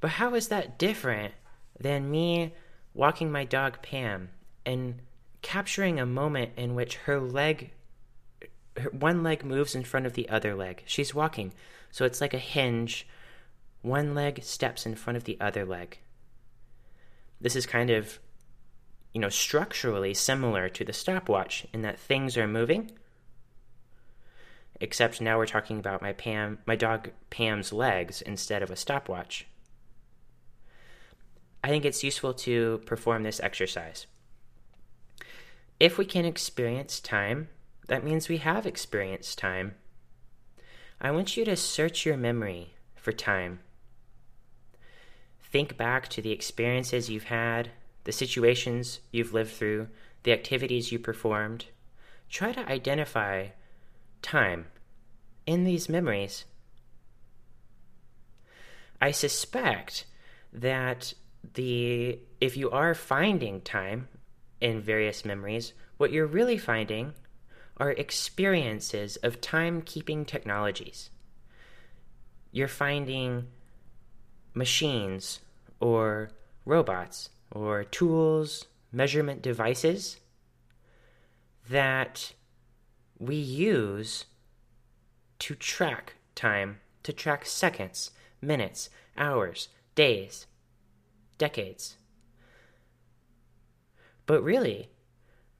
But 0.00 0.12
how 0.12 0.34
is 0.34 0.48
that 0.48 0.78
different 0.78 1.34
than 1.78 2.10
me 2.10 2.54
walking 2.94 3.30
my 3.30 3.44
dog 3.44 3.82
Pam 3.82 4.30
and 4.64 5.00
capturing 5.40 5.98
a 5.98 6.06
moment 6.06 6.52
in 6.56 6.74
which 6.74 6.96
her 6.96 7.20
leg, 7.20 7.72
her 8.76 8.90
one 8.90 9.22
leg 9.22 9.44
moves 9.44 9.74
in 9.74 9.84
front 9.84 10.06
of 10.06 10.14
the 10.14 10.28
other 10.28 10.54
leg? 10.54 10.82
She's 10.86 11.14
walking, 11.14 11.52
so 11.90 12.04
it's 12.04 12.20
like 12.20 12.34
a 12.34 12.38
hinge. 12.38 13.06
One 13.82 14.14
leg 14.14 14.42
steps 14.44 14.86
in 14.86 14.94
front 14.94 15.16
of 15.16 15.24
the 15.24 15.36
other 15.40 15.64
leg. 15.64 15.98
This 17.40 17.56
is 17.56 17.66
kind 17.66 17.90
of, 17.90 18.20
you 19.12 19.20
know, 19.20 19.28
structurally 19.28 20.14
similar 20.14 20.68
to 20.68 20.84
the 20.84 20.92
stopwatch 20.92 21.66
in 21.72 21.82
that 21.82 21.98
things 21.98 22.36
are 22.36 22.46
moving. 22.46 22.92
Except 24.80 25.20
now 25.20 25.38
we're 25.38 25.46
talking 25.46 25.78
about 25.78 26.02
my 26.02 26.12
Pam, 26.12 26.58
my 26.66 26.76
dog 26.76 27.10
Pam's 27.30 27.72
legs 27.72 28.22
instead 28.22 28.62
of 28.62 28.70
a 28.70 28.76
stopwatch. 28.76 29.46
I 31.64 31.68
think 31.68 31.84
it's 31.84 32.02
useful 32.02 32.34
to 32.34 32.80
perform 32.86 33.22
this 33.22 33.40
exercise. 33.40 34.06
If 35.78 35.98
we 35.98 36.04
can 36.04 36.24
experience 36.24 37.00
time, 37.00 37.48
that 37.88 38.04
means 38.04 38.28
we 38.28 38.38
have 38.38 38.66
experienced 38.66 39.38
time. 39.38 39.74
I 41.00 41.10
want 41.10 41.36
you 41.36 41.44
to 41.44 41.56
search 41.56 42.06
your 42.06 42.16
memory 42.16 42.74
for 42.94 43.12
time. 43.12 43.60
Think 45.40 45.76
back 45.76 46.08
to 46.08 46.22
the 46.22 46.32
experiences 46.32 47.10
you've 47.10 47.24
had, 47.24 47.70
the 48.04 48.12
situations 48.12 49.00
you've 49.10 49.34
lived 49.34 49.50
through, 49.50 49.88
the 50.22 50.32
activities 50.32 50.92
you 50.92 50.98
performed. 50.98 51.66
Try 52.30 52.52
to 52.52 52.68
identify 52.68 53.48
time 54.22 54.66
in 55.46 55.64
these 55.64 55.88
memories. 55.88 56.44
I 59.00 59.10
suspect 59.10 60.06
that 60.52 61.12
the 61.54 62.18
if 62.40 62.56
you 62.56 62.70
are 62.70 62.94
finding 62.94 63.60
time 63.60 64.08
in 64.60 64.80
various 64.80 65.24
memories, 65.24 65.72
what 65.96 66.12
you're 66.12 66.26
really 66.26 66.58
finding 66.58 67.12
are 67.76 67.90
experiences 67.92 69.16
of 69.16 69.40
timekeeping 69.40 70.26
technologies. 70.26 71.10
You're 72.52 72.68
finding 72.68 73.48
machines 74.54 75.40
or 75.80 76.30
robots 76.64 77.30
or 77.50 77.84
tools, 77.84 78.66
measurement 78.92 79.42
devices 79.42 80.18
that 81.68 82.32
we 83.18 83.36
use 83.36 84.26
to 85.38 85.54
track 85.54 86.14
time, 86.34 86.80
to 87.02 87.12
track 87.12 87.46
seconds, 87.46 88.10
minutes, 88.40 88.90
hours, 89.16 89.68
days, 89.94 90.46
decades. 91.42 91.96
But 94.26 94.44
really, 94.44 94.90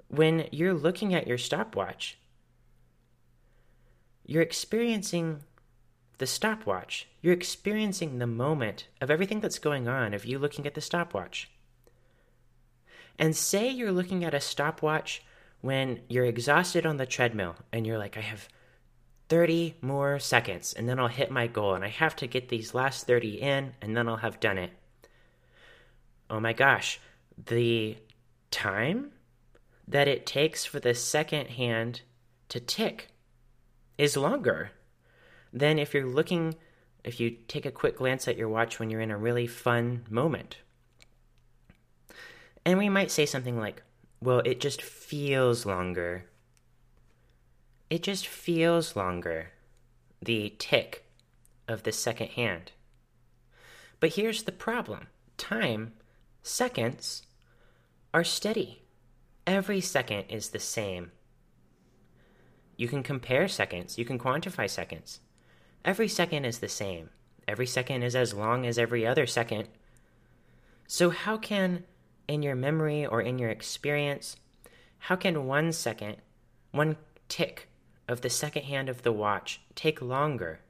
when 0.07 0.47
you're 0.53 0.75
looking 0.75 1.13
at 1.13 1.27
your 1.27 1.39
stopwatch, 1.39 2.19
you're 4.25 4.43
experiencing 4.43 5.43
the 6.19 6.27
stopwatch. 6.29 7.09
You're 7.21 7.35
experiencing 7.35 8.21
the 8.21 8.29
moment 8.29 8.87
of 9.01 9.11
everything 9.11 9.41
that's 9.41 9.59
going 9.59 9.89
on 9.89 10.15
of 10.15 10.25
you 10.25 10.39
looking 10.39 10.69
at 10.69 10.75
the 10.75 10.81
stopwatch. 10.81 11.51
And 13.19 13.35
say 13.35 13.69
you're 13.69 13.91
looking 13.91 14.23
at 14.25 14.35
a 14.35 14.41
stopwatch 14.41 15.25
when 15.63 16.03
you're 16.09 16.27
exhausted 16.27 16.87
on 16.87 16.97
the 16.97 17.07
treadmill 17.07 17.57
and 17.73 17.85
you're 17.85 17.99
like, 17.99 18.17
I 18.17 18.21
have 18.21 18.49
30 19.29 19.75
more 19.81 20.21
seconds 20.21 20.75
and 20.75 20.89
then 20.89 21.01
I'll 21.01 21.09
hit 21.09 21.33
my 21.33 21.49
goal 21.49 21.75
and 21.75 21.85
I 21.85 21.89
have 21.89 22.15
to 22.17 22.29
get 22.29 22.51
these 22.51 22.73
last 22.73 23.09
30 23.09 23.41
in 23.41 23.73
and 23.83 23.97
then 23.97 24.09
I'll 24.09 24.19
have 24.19 24.39
done 24.39 24.59
it 24.59 24.71
oh 26.33 26.41
my 26.41 26.55
gosh, 26.55 26.99
the 27.47 27.97
time 28.51 29.13
that 29.87 30.09
it 30.09 30.25
takes 30.25 30.65
for 30.65 30.81
the 30.81 30.95
second 30.95 31.49
hand 31.51 32.01
to 32.49 32.59
tick 32.59 33.09
is 33.99 34.17
longer 34.17 34.71
than 35.53 35.79
if 35.79 35.93
you're 35.93 36.07
looking, 36.07 36.55
if 37.05 37.21
you 37.21 37.31
take 37.49 37.67
a 37.67 37.71
quick 37.71 37.99
glance 37.99 38.27
at 38.27 38.39
your 38.39 38.49
watch 38.49 38.81
when 38.81 38.89
you're 38.89 39.03
in 39.03 39.11
a 39.11 39.19
really 39.19 39.47
fun 39.47 40.05
moment. 40.09 40.57
And 42.65 42.79
we 42.79 42.89
might 42.89 43.11
say 43.11 43.27
something 43.27 43.59
like, 43.59 43.83
well, 44.23 44.41
it 44.45 44.59
just 44.59 44.81
feels 44.81 45.67
longer. 45.67 46.25
It 47.91 48.03
just 48.03 48.27
feels 48.27 48.97
longer, 48.97 49.51
the 50.23 50.55
tick 50.59 51.05
of 51.69 51.83
the 51.83 51.93
second 51.93 52.29
hand. 52.31 52.73
But 54.01 54.15
here's 54.15 54.45
the 54.45 54.53
problem 54.53 55.09
time 55.37 55.93
Seconds 56.43 57.23
are 58.13 58.25
steady. 58.25 58.83
Every 59.47 59.81
second 59.81 60.25
is 60.29 60.49
the 60.49 60.59
same. 60.59 61.13
You 62.77 62.89
can 62.89 63.05
compare 63.05 63.47
seconds, 63.47 63.97
you 63.97 64.05
can 64.05 64.19
quantify 64.19 64.69
seconds. 64.69 65.21
Every 65.85 66.09
second 66.09 66.45
is 66.45 66.59
the 66.59 66.69
same. 66.69 67.11
Every 67.47 67.67
second 67.67 68.03
is 68.03 68.17
as 68.17 68.35
long 68.35 68.67
as 68.67 68.77
every 68.77 69.07
other 69.07 69.27
second. 69.27 69.69
So, 70.89 71.11
how 71.11 71.37
can, 71.37 71.85
in 72.27 72.43
your 72.43 72.57
memory 72.57 73.07
or 73.07 73.21
in 73.21 73.39
your 73.39 73.51
experience, 73.51 74.37
how 74.99 75.17
can 75.17 75.47
one 75.47 75.73
second, 75.73 76.17
one 76.73 76.97
tick 77.29 77.69
of 78.09 78.21
the 78.21 78.31
second 78.31 78.65
hand 78.65 78.89
of 78.89 79.03
the 79.03 79.13
watch 79.13 79.61
take 79.77 80.03
longer 80.03 80.61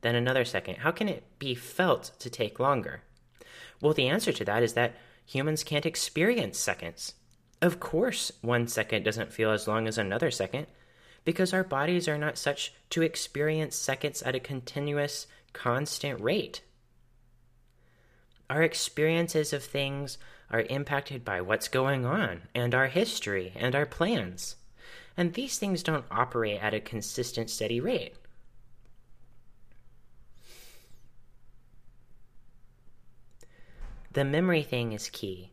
than 0.00 0.14
another 0.14 0.44
second? 0.44 0.76
How 0.76 0.90
can 0.90 1.08
it 1.08 1.24
be 1.38 1.54
felt 1.54 2.12
to 2.18 2.30
take 2.30 2.58
longer? 2.58 3.02
Well, 3.80 3.94
the 3.94 4.08
answer 4.08 4.32
to 4.32 4.44
that 4.44 4.62
is 4.62 4.72
that 4.72 4.96
humans 5.28 5.62
can't 5.62 5.84
experience 5.84 6.58
seconds. 6.58 7.12
Of 7.60 7.78
course, 7.78 8.32
one 8.40 8.66
second 8.66 9.02
doesn't 9.04 9.32
feel 9.32 9.50
as 9.50 9.68
long 9.68 9.86
as 9.86 9.98
another 9.98 10.30
second, 10.30 10.66
because 11.24 11.52
our 11.52 11.62
bodies 11.62 12.08
are 12.08 12.16
not 12.16 12.38
such 12.38 12.72
to 12.90 13.02
experience 13.02 13.76
seconds 13.76 14.22
at 14.22 14.34
a 14.34 14.40
continuous, 14.40 15.26
constant 15.52 16.18
rate. 16.20 16.62
Our 18.48 18.62
experiences 18.62 19.52
of 19.52 19.62
things 19.62 20.16
are 20.50 20.62
impacted 20.62 21.26
by 21.26 21.42
what's 21.42 21.68
going 21.68 22.06
on, 22.06 22.42
and 22.54 22.74
our 22.74 22.86
history, 22.86 23.52
and 23.54 23.74
our 23.74 23.84
plans. 23.84 24.56
And 25.14 25.34
these 25.34 25.58
things 25.58 25.82
don't 25.82 26.06
operate 26.10 26.62
at 26.62 26.72
a 26.72 26.80
consistent, 26.80 27.50
steady 27.50 27.80
rate. 27.80 28.14
The 34.10 34.24
memory 34.24 34.62
thing 34.62 34.92
is 34.92 35.10
key. 35.10 35.52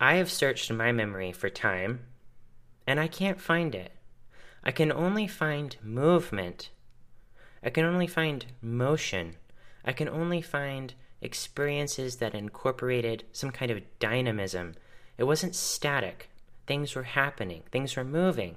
I 0.00 0.16
have 0.16 0.30
searched 0.30 0.70
my 0.70 0.92
memory 0.92 1.32
for 1.32 1.48
time, 1.48 2.00
and 2.86 2.98
I 2.98 3.08
can't 3.08 3.40
find 3.40 3.74
it. 3.74 3.92
I 4.64 4.72
can 4.72 4.90
only 4.90 5.26
find 5.26 5.76
movement. 5.82 6.70
I 7.62 7.70
can 7.70 7.84
only 7.84 8.06
find 8.06 8.44
motion. 8.60 9.36
I 9.84 9.92
can 9.92 10.08
only 10.08 10.42
find 10.42 10.92
experiences 11.22 12.16
that 12.16 12.34
incorporated 12.34 13.24
some 13.32 13.52
kind 13.52 13.70
of 13.70 13.82
dynamism. 13.98 14.74
It 15.16 15.24
wasn't 15.24 15.54
static. 15.54 16.28
Things 16.66 16.94
were 16.94 17.04
happening, 17.04 17.62
things 17.70 17.96
were 17.96 18.04
moving. 18.04 18.56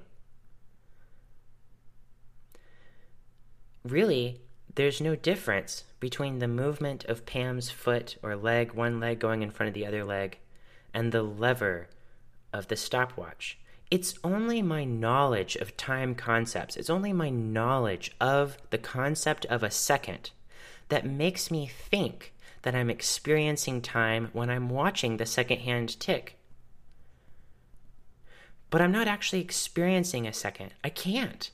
Really, 3.84 4.40
there's 4.74 5.00
no 5.00 5.14
difference 5.14 5.84
between 6.00 6.38
the 6.38 6.48
movement 6.48 7.04
of 7.04 7.26
Pam's 7.26 7.70
foot 7.70 8.16
or 8.22 8.34
leg, 8.34 8.72
one 8.72 8.98
leg 8.98 9.18
going 9.18 9.42
in 9.42 9.50
front 9.50 9.68
of 9.68 9.74
the 9.74 9.86
other 9.86 10.02
leg, 10.02 10.38
and 10.92 11.12
the 11.12 11.22
lever 11.22 11.88
of 12.52 12.68
the 12.68 12.76
stopwatch. 12.76 13.58
It's 13.90 14.14
only 14.24 14.62
my 14.62 14.84
knowledge 14.84 15.56
of 15.56 15.76
time 15.76 16.14
concepts, 16.14 16.76
it's 16.76 16.90
only 16.90 17.12
my 17.12 17.28
knowledge 17.28 18.12
of 18.20 18.56
the 18.70 18.78
concept 18.78 19.44
of 19.46 19.62
a 19.62 19.70
second 19.70 20.30
that 20.88 21.06
makes 21.06 21.50
me 21.50 21.66
think 21.66 22.32
that 22.62 22.74
I'm 22.74 22.90
experiencing 22.90 23.82
time 23.82 24.28
when 24.32 24.50
I'm 24.50 24.68
watching 24.68 25.16
the 25.16 25.26
second 25.26 25.60
hand 25.60 25.98
tick. 26.00 26.36
But 28.70 28.80
I'm 28.80 28.92
not 28.92 29.08
actually 29.08 29.40
experiencing 29.40 30.26
a 30.26 30.32
second. 30.32 30.74
I 30.84 30.90
can't 30.90 31.50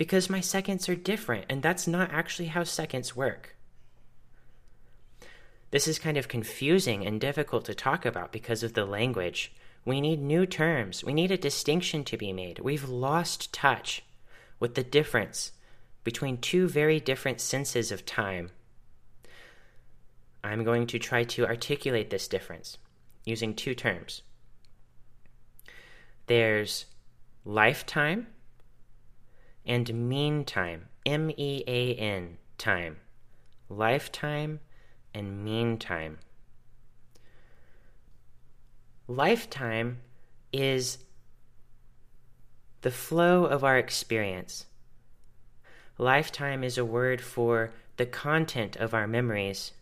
because 0.00 0.30
my 0.30 0.40
seconds 0.40 0.88
are 0.88 0.96
different, 0.96 1.44
and 1.50 1.62
that's 1.62 1.86
not 1.86 2.10
actually 2.10 2.46
how 2.46 2.64
seconds 2.64 3.14
work. 3.14 3.54
This 5.72 5.86
is 5.86 5.98
kind 5.98 6.16
of 6.16 6.26
confusing 6.26 7.04
and 7.04 7.20
difficult 7.20 7.66
to 7.66 7.74
talk 7.74 8.06
about 8.06 8.32
because 8.32 8.62
of 8.62 8.72
the 8.72 8.86
language. 8.86 9.52
We 9.84 10.00
need 10.00 10.22
new 10.22 10.46
terms. 10.46 11.04
We 11.04 11.12
need 11.12 11.30
a 11.30 11.36
distinction 11.36 12.02
to 12.04 12.16
be 12.16 12.32
made. 12.32 12.60
We've 12.60 12.88
lost 12.88 13.52
touch 13.52 14.02
with 14.58 14.74
the 14.74 14.82
difference 14.82 15.52
between 16.02 16.38
two 16.38 16.66
very 16.66 16.98
different 16.98 17.38
senses 17.38 17.92
of 17.92 18.06
time. 18.06 18.52
I'm 20.42 20.64
going 20.64 20.86
to 20.86 20.98
try 20.98 21.24
to 21.24 21.46
articulate 21.46 22.08
this 22.08 22.26
difference 22.26 22.78
using 23.26 23.52
two 23.52 23.74
terms. 23.74 24.22
There's 26.26 26.86
lifetime 27.44 28.28
and 29.66 30.08
mean 30.08 30.44
time, 30.44 30.88
M 31.04 31.30
E 31.36 31.62
A 31.66 31.94
N 31.94 32.38
time. 32.58 32.96
Lifetime 33.68 34.60
and 35.14 35.44
mean 35.44 35.78
time. 35.78 36.18
Lifetime 39.06 39.98
is 40.52 40.98
the 42.82 42.90
flow 42.90 43.44
of 43.44 43.64
our 43.64 43.78
experience. 43.78 44.66
Lifetime 45.98 46.64
is 46.64 46.78
a 46.78 46.84
word 46.84 47.20
for 47.20 47.72
the 47.96 48.06
content 48.06 48.76
of 48.76 48.94
our 48.94 49.06
memories. 49.06 49.72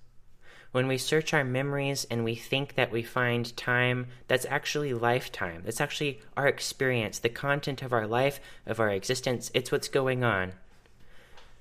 When 0.71 0.87
we 0.87 0.99
search 0.99 1.33
our 1.33 1.45
memories 1.45 2.07
and 2.11 2.25
we 2.25 2.35
think 2.35 2.75
that 2.75 2.93
we 2.93 3.03
find 3.03 3.57
time, 3.57 4.09
that's 4.27 4.45
actually 4.47 4.93
lifetime. 4.93 5.63
That's 5.65 5.81
actually 5.81 6.21
our 6.37 6.47
experience, 6.47 7.19
the 7.19 7.31
content 7.31 7.83
of 7.83 7.93
our 7.93 8.07
life, 8.07 8.39
of 8.67 8.79
our 8.79 8.91
existence. 8.91 9.51
It's 9.55 9.73
what's 9.73 9.89
going 9.89 10.23
on. 10.23 10.53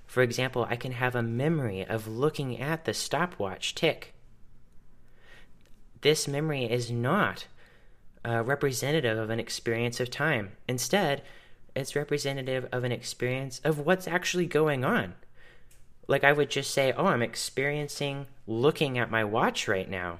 For 0.06 0.22
example, 0.22 0.66
I 0.70 0.76
can 0.76 0.94
have 0.94 1.16
a 1.16 1.24
memory 1.24 1.86
of 1.86 2.08
looking 2.08 2.60
at 2.60 2.86
the 2.86 2.94
stopwatch 2.94 3.76
tick. 3.76 4.14
This 6.02 6.28
memory 6.28 6.66
is 6.66 6.92
not 6.92 7.48
uh, 8.26 8.44
representative 8.44 9.18
of 9.18 9.30
an 9.30 9.40
experience 9.40 10.00
of 10.00 10.12
time. 10.12 10.52
Instead, 10.68 11.24
it's 11.76 11.96
representative 11.96 12.68
of 12.72 12.84
an 12.84 12.92
experience 12.92 13.60
of 13.64 13.80
what's 13.80 14.08
actually 14.08 14.48
going 14.48 14.84
on. 14.84 15.16
Like 16.08 16.24
I 16.24 16.32
would 16.32 16.50
just 16.50 16.72
say, 16.72 16.94
oh, 16.94 17.08
I'm 17.08 17.22
experiencing 17.22 18.28
looking 18.46 18.98
at 18.98 19.12
my 19.12 19.24
watch 19.24 19.68
right 19.68 19.90
now. 19.90 20.20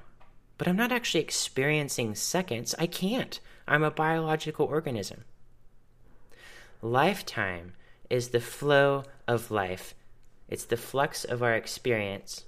But 0.58 0.68
I'm 0.68 0.76
not 0.76 0.92
actually 0.92 1.22
experiencing 1.22 2.16
seconds. 2.16 2.76
I 2.78 2.88
can't. 2.88 3.40
I'm 3.68 3.84
a 3.84 3.92
biological 3.92 4.66
organism. 4.66 5.24
Lifetime 6.82 7.74
is 8.10 8.30
the 8.30 8.40
flow 8.40 9.04
of 9.28 9.52
life, 9.52 9.94
it's 10.48 10.66
the 10.66 10.78
flux 10.78 11.26
of 11.26 11.44
our 11.44 11.54
experience. 11.56 12.46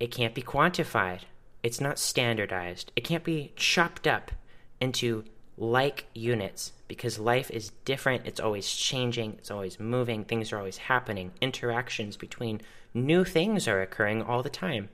It 0.00 0.10
can't 0.10 0.34
be 0.34 0.42
quantified. 0.42 1.20
It's 1.62 1.80
not 1.80 1.98
standardized. 1.98 2.92
It 2.96 3.04
can't 3.04 3.24
be 3.24 3.52
chopped 3.56 4.06
up 4.06 4.32
into 4.80 5.24
like 5.56 6.06
units 6.14 6.72
because 6.88 7.18
life 7.18 7.50
is 7.50 7.70
different. 7.84 8.26
It's 8.26 8.40
always 8.40 8.68
changing. 8.68 9.34
It's 9.38 9.50
always 9.50 9.78
moving. 9.78 10.24
Things 10.24 10.52
are 10.52 10.58
always 10.58 10.78
happening. 10.78 11.32
Interactions 11.40 12.16
between 12.16 12.60
new 12.92 13.24
things 13.24 13.68
are 13.68 13.80
occurring 13.80 14.22
all 14.22 14.42
the 14.42 14.50
time. 14.50 14.88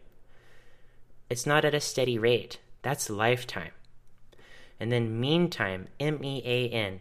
It's 1.29 1.47
not 1.47 1.65
at 1.65 1.75
a 1.75 1.81
steady 1.81 2.19
rate. 2.19 2.59
That's 2.83 3.11
lifetime. 3.11 3.73
And 4.79 4.91
then 4.91 5.21
mean 5.21 5.51
time, 5.51 5.89
M 5.99 6.25
E 6.25 6.43
A 6.45 6.69
N. 6.69 7.01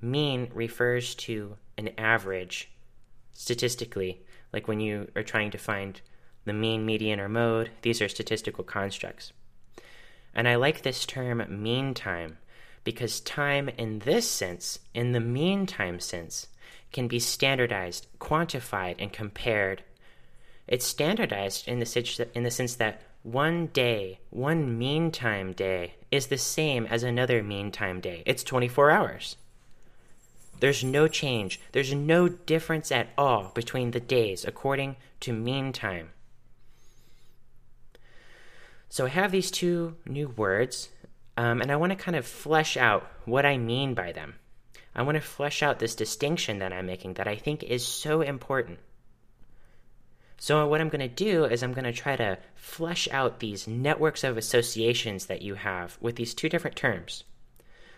Mean 0.00 0.50
refers 0.52 1.14
to 1.16 1.56
an 1.76 1.90
average 1.98 2.70
statistically, 3.32 4.22
like 4.52 4.68
when 4.68 4.80
you 4.80 5.10
are 5.16 5.22
trying 5.22 5.50
to 5.50 5.58
find 5.58 6.00
the 6.44 6.52
mean, 6.52 6.84
median, 6.84 7.20
or 7.20 7.28
mode. 7.28 7.70
These 7.82 8.02
are 8.02 8.08
statistical 8.08 8.64
constructs. 8.64 9.32
And 10.34 10.48
I 10.48 10.56
like 10.56 10.82
this 10.82 11.06
term 11.06 11.44
mean 11.62 11.94
time 11.94 12.38
because 12.84 13.20
time 13.20 13.68
in 13.70 14.00
this 14.00 14.30
sense, 14.30 14.78
in 14.92 15.12
the 15.12 15.20
mean 15.20 15.66
time 15.66 15.98
sense, 15.98 16.46
can 16.92 17.08
be 17.08 17.18
standardized, 17.18 18.06
quantified, 18.20 18.96
and 18.98 19.12
compared. 19.12 19.82
It's 20.68 20.86
standardized 20.86 21.66
in 21.66 21.80
the, 21.80 22.28
in 22.34 22.44
the 22.44 22.50
sense 22.50 22.76
that 22.76 23.02
one 23.22 23.66
day, 23.68 24.20
one 24.30 24.78
mean 24.78 25.10
time 25.10 25.52
day, 25.52 25.94
is 26.10 26.26
the 26.28 26.38
same 26.38 26.86
as 26.86 27.02
another 27.02 27.42
mean 27.42 27.72
time 27.72 28.00
day. 28.00 28.22
It's 28.26 28.44
24 28.44 28.90
hours. 28.90 29.36
There's 30.60 30.84
no 30.84 31.08
change. 31.08 31.60
There's 31.72 31.92
no 31.92 32.28
difference 32.28 32.92
at 32.92 33.08
all 33.18 33.50
between 33.54 33.90
the 33.90 34.00
days 34.00 34.44
according 34.44 34.96
to 35.20 35.32
mean 35.32 35.72
time. 35.72 36.10
So 38.88 39.06
I 39.06 39.08
have 39.08 39.32
these 39.32 39.50
two 39.50 39.96
new 40.06 40.28
words, 40.28 40.90
um, 41.36 41.60
and 41.60 41.70
I 41.70 41.76
want 41.76 41.90
to 41.90 41.96
kind 41.96 42.16
of 42.16 42.26
flesh 42.26 42.76
out 42.76 43.10
what 43.24 43.44
I 43.44 43.58
mean 43.58 43.94
by 43.94 44.12
them. 44.12 44.34
I 44.94 45.02
want 45.02 45.16
to 45.16 45.20
flesh 45.20 45.62
out 45.62 45.78
this 45.78 45.94
distinction 45.94 46.60
that 46.60 46.72
I'm 46.72 46.86
making 46.86 47.14
that 47.14 47.26
I 47.26 47.36
think 47.36 47.64
is 47.64 47.84
so 47.84 48.20
important. 48.20 48.78
So, 50.38 50.66
what 50.66 50.80
I'm 50.80 50.88
going 50.88 51.00
to 51.00 51.08
do 51.08 51.44
is 51.44 51.62
I'm 51.62 51.72
going 51.72 51.84
to 51.84 51.92
try 51.92 52.16
to 52.16 52.38
flesh 52.54 53.08
out 53.10 53.40
these 53.40 53.66
networks 53.66 54.24
of 54.24 54.36
associations 54.36 55.26
that 55.26 55.42
you 55.42 55.54
have 55.54 55.96
with 56.00 56.16
these 56.16 56.34
two 56.34 56.48
different 56.48 56.76
terms. 56.76 57.24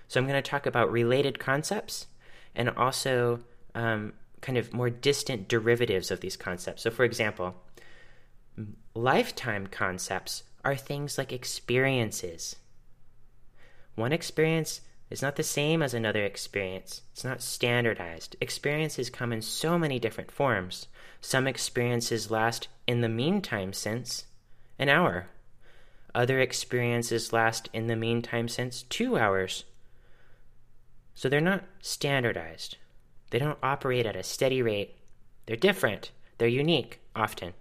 So, 0.08 0.20
I'm 0.20 0.26
going 0.26 0.42
to 0.42 0.50
talk 0.50 0.64
about 0.66 0.92
related 0.92 1.38
concepts 1.38 2.06
and 2.54 2.70
also 2.70 3.40
um, 3.74 4.12
kind 4.40 4.56
of 4.56 4.72
more 4.72 4.90
distant 4.90 5.48
derivatives 5.48 6.10
of 6.10 6.20
these 6.20 6.36
concepts. 6.36 6.82
So, 6.82 6.90
for 6.90 7.04
example, 7.04 7.56
lifetime 8.94 9.66
concepts 9.66 10.44
are 10.64 10.76
things 10.76 11.18
like 11.18 11.32
experiences 11.32 12.56
one 13.96 14.12
experience 14.12 14.82
is 15.10 15.22
not 15.22 15.36
the 15.36 15.42
same 15.42 15.82
as 15.82 15.94
another 15.94 16.24
experience. 16.24 17.02
It's 17.12 17.24
not 17.24 17.42
standardized. 17.42 18.36
Experiences 18.40 19.10
come 19.10 19.32
in 19.32 19.42
so 19.42 19.78
many 19.78 19.98
different 19.98 20.30
forms. 20.30 20.86
Some 21.20 21.46
experiences 21.46 22.30
last, 22.30 22.68
in 22.86 23.00
the 23.00 23.08
meantime 23.08 23.72
sense, 23.72 24.26
an 24.78 24.88
hour. 24.88 25.28
Other 26.14 26.40
experiences 26.40 27.32
last, 27.32 27.68
in 27.72 27.86
the 27.86 27.96
meantime 27.96 28.48
sense, 28.48 28.82
two 28.82 29.18
hours. 29.18 29.64
So 31.14 31.28
they're 31.28 31.40
not 31.40 31.64
standardized. 31.80 32.76
They 33.30 33.38
don't 33.38 33.58
operate 33.62 34.06
at 34.06 34.16
a 34.16 34.22
steady 34.22 34.62
rate. 34.62 34.96
They're 35.46 35.56
different. 35.56 36.10
They're 36.38 36.48
unique, 36.48 37.00
often. 37.14 37.54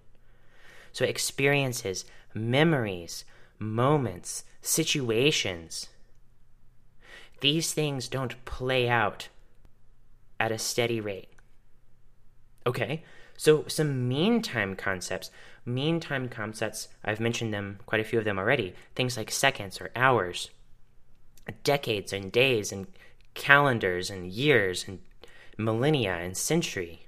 So 0.92 1.04
experiences, 1.04 2.04
memories, 2.34 3.24
moments, 3.58 4.44
situations, 4.60 5.88
these 7.40 7.72
things 7.72 8.08
don't 8.08 8.44
play 8.44 8.88
out 8.88 9.28
at 10.40 10.52
a 10.52 10.58
steady 10.58 11.00
rate. 11.00 11.28
Okay, 12.66 13.04
so 13.36 13.64
some 13.68 14.08
mean 14.08 14.42
time 14.42 14.74
concepts. 14.74 15.30
Mean 15.64 16.00
time 16.00 16.28
concepts, 16.28 16.88
I've 17.04 17.20
mentioned 17.20 17.52
them, 17.52 17.78
quite 17.86 18.00
a 18.00 18.04
few 18.04 18.18
of 18.18 18.24
them 18.24 18.38
already. 18.38 18.74
Things 18.94 19.16
like 19.16 19.30
seconds 19.30 19.80
or 19.80 19.90
hours, 19.96 20.50
decades 21.64 22.12
and 22.12 22.30
days 22.32 22.72
and 22.72 22.86
calendars 23.34 24.10
and 24.10 24.26
years 24.26 24.86
and 24.88 25.00
millennia 25.56 26.14
and 26.14 26.36
century. 26.36 27.05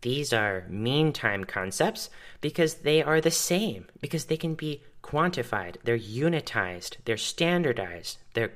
These 0.00 0.32
are 0.32 0.64
mean 0.68 1.12
time 1.12 1.44
concepts 1.44 2.08
because 2.40 2.74
they 2.76 3.02
are 3.02 3.20
the 3.20 3.30
same, 3.30 3.86
because 4.00 4.26
they 4.26 4.36
can 4.36 4.54
be 4.54 4.82
quantified, 5.02 5.76
they're 5.84 5.98
unitized, 5.98 6.96
they're 7.04 7.16
standardized, 7.16 8.18
they're, 8.34 8.52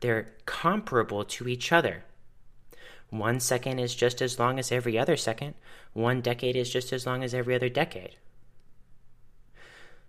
they're 0.00 0.28
comparable 0.46 1.24
to 1.24 1.48
each 1.48 1.72
other. 1.72 2.04
One 3.10 3.40
second 3.40 3.78
is 3.78 3.94
just 3.94 4.20
as 4.20 4.38
long 4.38 4.58
as 4.58 4.70
every 4.70 4.98
other 4.98 5.16
second, 5.16 5.54
one 5.94 6.20
decade 6.20 6.56
is 6.56 6.70
just 6.70 6.92
as 6.92 7.06
long 7.06 7.24
as 7.24 7.34
every 7.34 7.54
other 7.54 7.68
decade. 7.68 8.16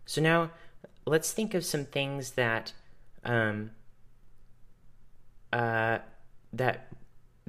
So 0.06 0.22
now 0.22 0.52
let's 1.06 1.32
think 1.32 1.54
of 1.54 1.64
some 1.66 1.86
things 1.86 2.32
that 2.32 2.74
um, 3.24 3.72
uh, 5.54 6.00
that 6.54 6.88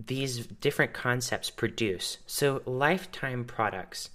these 0.07 0.47
different 0.47 0.93
concepts 0.93 1.51
produce. 1.51 2.19
So 2.27 2.63
lifetime 2.65 3.45
products, 3.45 4.11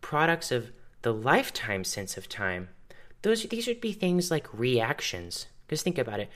products 0.00 0.52
of 0.52 0.70
the 1.02 1.12
lifetime 1.12 1.84
sense 1.84 2.16
of 2.16 2.28
time, 2.28 2.68
those 3.22 3.44
these 3.44 3.66
would 3.66 3.80
be 3.80 3.92
things 3.92 4.30
like 4.30 4.52
reactions. 4.52 5.46
Because 5.66 5.82
think 5.82 5.98
about 5.98 6.20
it. 6.20 6.30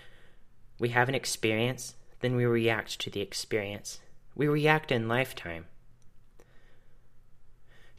We 0.78 0.90
have 0.90 1.08
an 1.08 1.14
experience, 1.14 1.94
then 2.20 2.36
we 2.36 2.44
react 2.46 2.98
to 3.00 3.10
the 3.10 3.20
experience. 3.20 4.00
We 4.34 4.46
react 4.46 4.90
in 4.92 5.08
lifetime. 5.08 5.66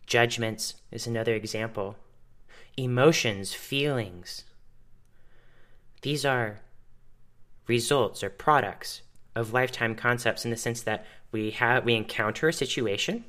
Judgments 0.08 0.76
is 0.92 1.06
another 1.06 1.36
example. 1.36 1.98
Emotions, 2.78 3.54
feelings. 3.54 4.46
These 6.02 6.26
are 6.26 6.62
results 7.68 8.24
or 8.24 8.30
products 8.30 9.02
of 9.36 9.54
lifetime 9.54 9.96
concepts 9.96 10.46
in 10.46 10.52
the 10.52 10.58
sense 10.58 10.82
that 10.82 11.06
we 11.32 11.52
have 11.52 11.86
we 11.86 11.96
encounter 11.96 12.48
a 12.48 12.54
situation 12.54 13.24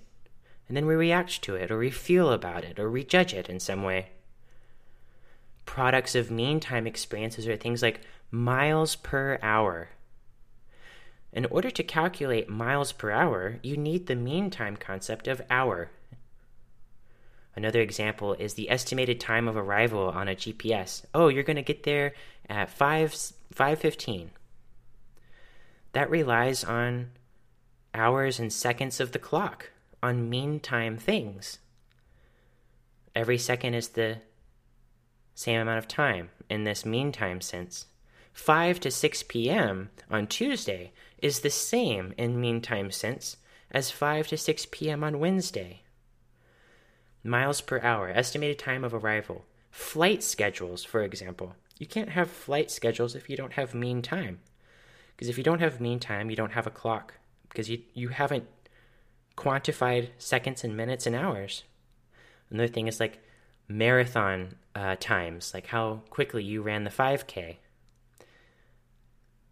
and 0.69 0.77
then 0.77 0.87
we 0.87 0.95
react 0.95 1.43
to 1.43 1.55
it 1.55 1.71
or 1.71 1.79
we 1.79 1.91
feel 1.91 2.31
about 2.31 2.65
it 2.65 2.79
or 2.79 2.91
we 2.91 3.05
judge 3.05 3.35
it 3.35 3.49
in 3.49 3.61
some 3.61 3.83
way 3.83 4.09
products 5.71 6.17
of 6.17 6.33
mean 6.33 6.59
time 6.59 6.85
experiences 6.85 7.47
are 7.47 7.57
things 7.57 7.81
like 7.81 8.01
miles 8.33 8.97
per 8.97 9.39
hour. 9.41 9.91
In 11.33 11.47
order 11.47 11.71
to 11.71 11.85
calculate 11.85 12.49
miles 12.49 12.91
per 12.91 13.13
hour, 13.13 13.61
you 13.63 13.77
need 13.77 14.09
the 14.09 14.17
mean 14.17 14.51
time 14.51 14.77
concept 14.77 15.29
of 15.29 15.41
hour. 15.49 15.91
Another 17.55 17.81
example 17.81 18.35
is 18.35 18.55
the 18.55 18.69
estimated 18.69 19.21
time 19.21 19.47
of 19.47 19.57
arrival 19.57 20.09
on 20.09 20.27
a 20.27 20.35
GPS. 20.35 21.05
Oh, 21.15 21.29
you're 21.29 21.45
going 21.45 21.55
to 21.55 21.63
get 21.63 21.85
there 21.85 22.15
at 22.49 22.71
5 22.71 23.13
5:15. 23.55 24.31
That 25.93 26.11
relies 26.11 26.65
on 26.65 27.11
hours 27.95 28.39
and 28.39 28.53
seconds 28.53 29.01
of 29.01 29.13
the 29.13 29.19
clock, 29.19 29.71
on 30.03 30.31
mean 30.31 30.61
time 30.61 30.97
things. 30.97 31.59
Every 33.15 33.39
second 33.39 33.75
is 33.75 33.89
the 33.89 34.19
same 35.35 35.61
amount 35.61 35.79
of 35.79 35.89
time 35.89 36.31
in 36.49 36.65
this 36.65 36.85
mean 36.85 37.13
time 37.13 37.41
sense. 37.41 37.87
5 38.33 38.79
to 38.81 38.91
6 38.91 39.23
p.m. 39.25 39.91
on 40.11 40.27
Tuesday 40.27 40.93
is 41.19 41.41
the 41.41 41.51
same 41.51 42.15
in 42.17 42.41
mean 42.41 42.61
time 42.61 42.91
sense 42.91 43.37
as 43.71 43.91
5 43.91 44.29
to 44.29 44.37
6 44.37 44.67
p.m. 44.71 45.03
on 45.03 45.19
Wednesday. 45.19 45.83
Miles 47.23 47.61
per 47.61 47.81
hour, 47.81 48.09
estimated 48.09 48.59
time 48.59 48.85
of 48.85 48.95
arrival. 48.95 49.45
Flight 49.71 50.23
schedules, 50.23 50.85
for 50.85 51.03
example. 51.03 51.55
You 51.79 51.87
can't 51.87 52.11
have 52.11 52.31
flight 52.31 52.71
schedules 52.71 53.15
if 53.15 53.29
you 53.29 53.37
don't 53.37 53.55
have 53.55 53.75
mean 53.75 54.03
time. 54.03 54.41
Because 55.21 55.29
if 55.29 55.37
you 55.37 55.45
don't 55.45 55.61
have 55.61 55.83
mean 55.83 56.01
time, 56.01 56.31
you 56.31 56.37
don't 56.37 56.53
have 56.53 56.67
a 56.67 56.71
clock. 56.71 57.13
Because 57.51 57.69
you, 57.69 57.83
you 57.93 58.09
haven't 58.09 58.47
quantified 59.37 60.09
seconds 60.17 60.65
and 60.65 60.75
minutes 60.75 61.07
and 61.07 61.15
hours. 61.15 61.65
Another 62.49 62.73
thing 62.73 62.87
is 62.87 63.01
like 63.01 63.23
marathon 63.69 64.55
uh, 64.75 64.97
times, 64.99 65.53
like 65.53 65.67
how 65.67 66.01
quickly 66.09 66.43
you 66.43 66.63
ran 66.63 66.85
the 66.85 66.91
5K. 66.91 67.57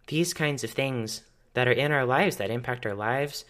These 0.06 0.32
kinds 0.32 0.64
of 0.64 0.70
things 0.70 1.20
that 1.52 1.68
are 1.68 1.72
in 1.72 1.92
our 1.92 2.06
lives, 2.06 2.36
that 2.36 2.50
impact 2.50 2.86
our 2.86 2.94
lives, 2.94 3.44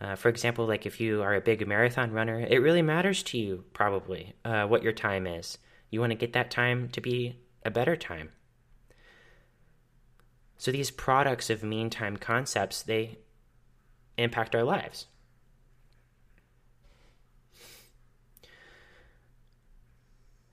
uh, 0.00 0.16
for 0.16 0.30
example, 0.30 0.64
like 0.64 0.86
if 0.86 1.02
you 1.02 1.20
are 1.20 1.34
a 1.34 1.40
big 1.42 1.68
marathon 1.68 2.12
runner, 2.12 2.40
it 2.40 2.62
really 2.62 2.80
matters 2.80 3.22
to 3.24 3.36
you 3.36 3.64
probably 3.74 4.32
uh, 4.42 4.66
what 4.66 4.82
your 4.82 4.94
time 4.94 5.26
is. 5.26 5.58
You 5.90 6.00
want 6.00 6.12
to 6.12 6.16
get 6.16 6.32
that 6.32 6.50
time 6.50 6.88
to 6.92 7.02
be 7.02 7.36
a 7.62 7.70
better 7.70 7.94
time. 7.94 8.30
So 10.58 10.72
these 10.72 10.90
products 10.90 11.50
of 11.50 11.62
mean 11.62 11.88
time 11.88 12.16
concepts, 12.16 12.82
they 12.82 13.18
impact 14.16 14.54
our 14.54 14.64
lives. 14.64 15.06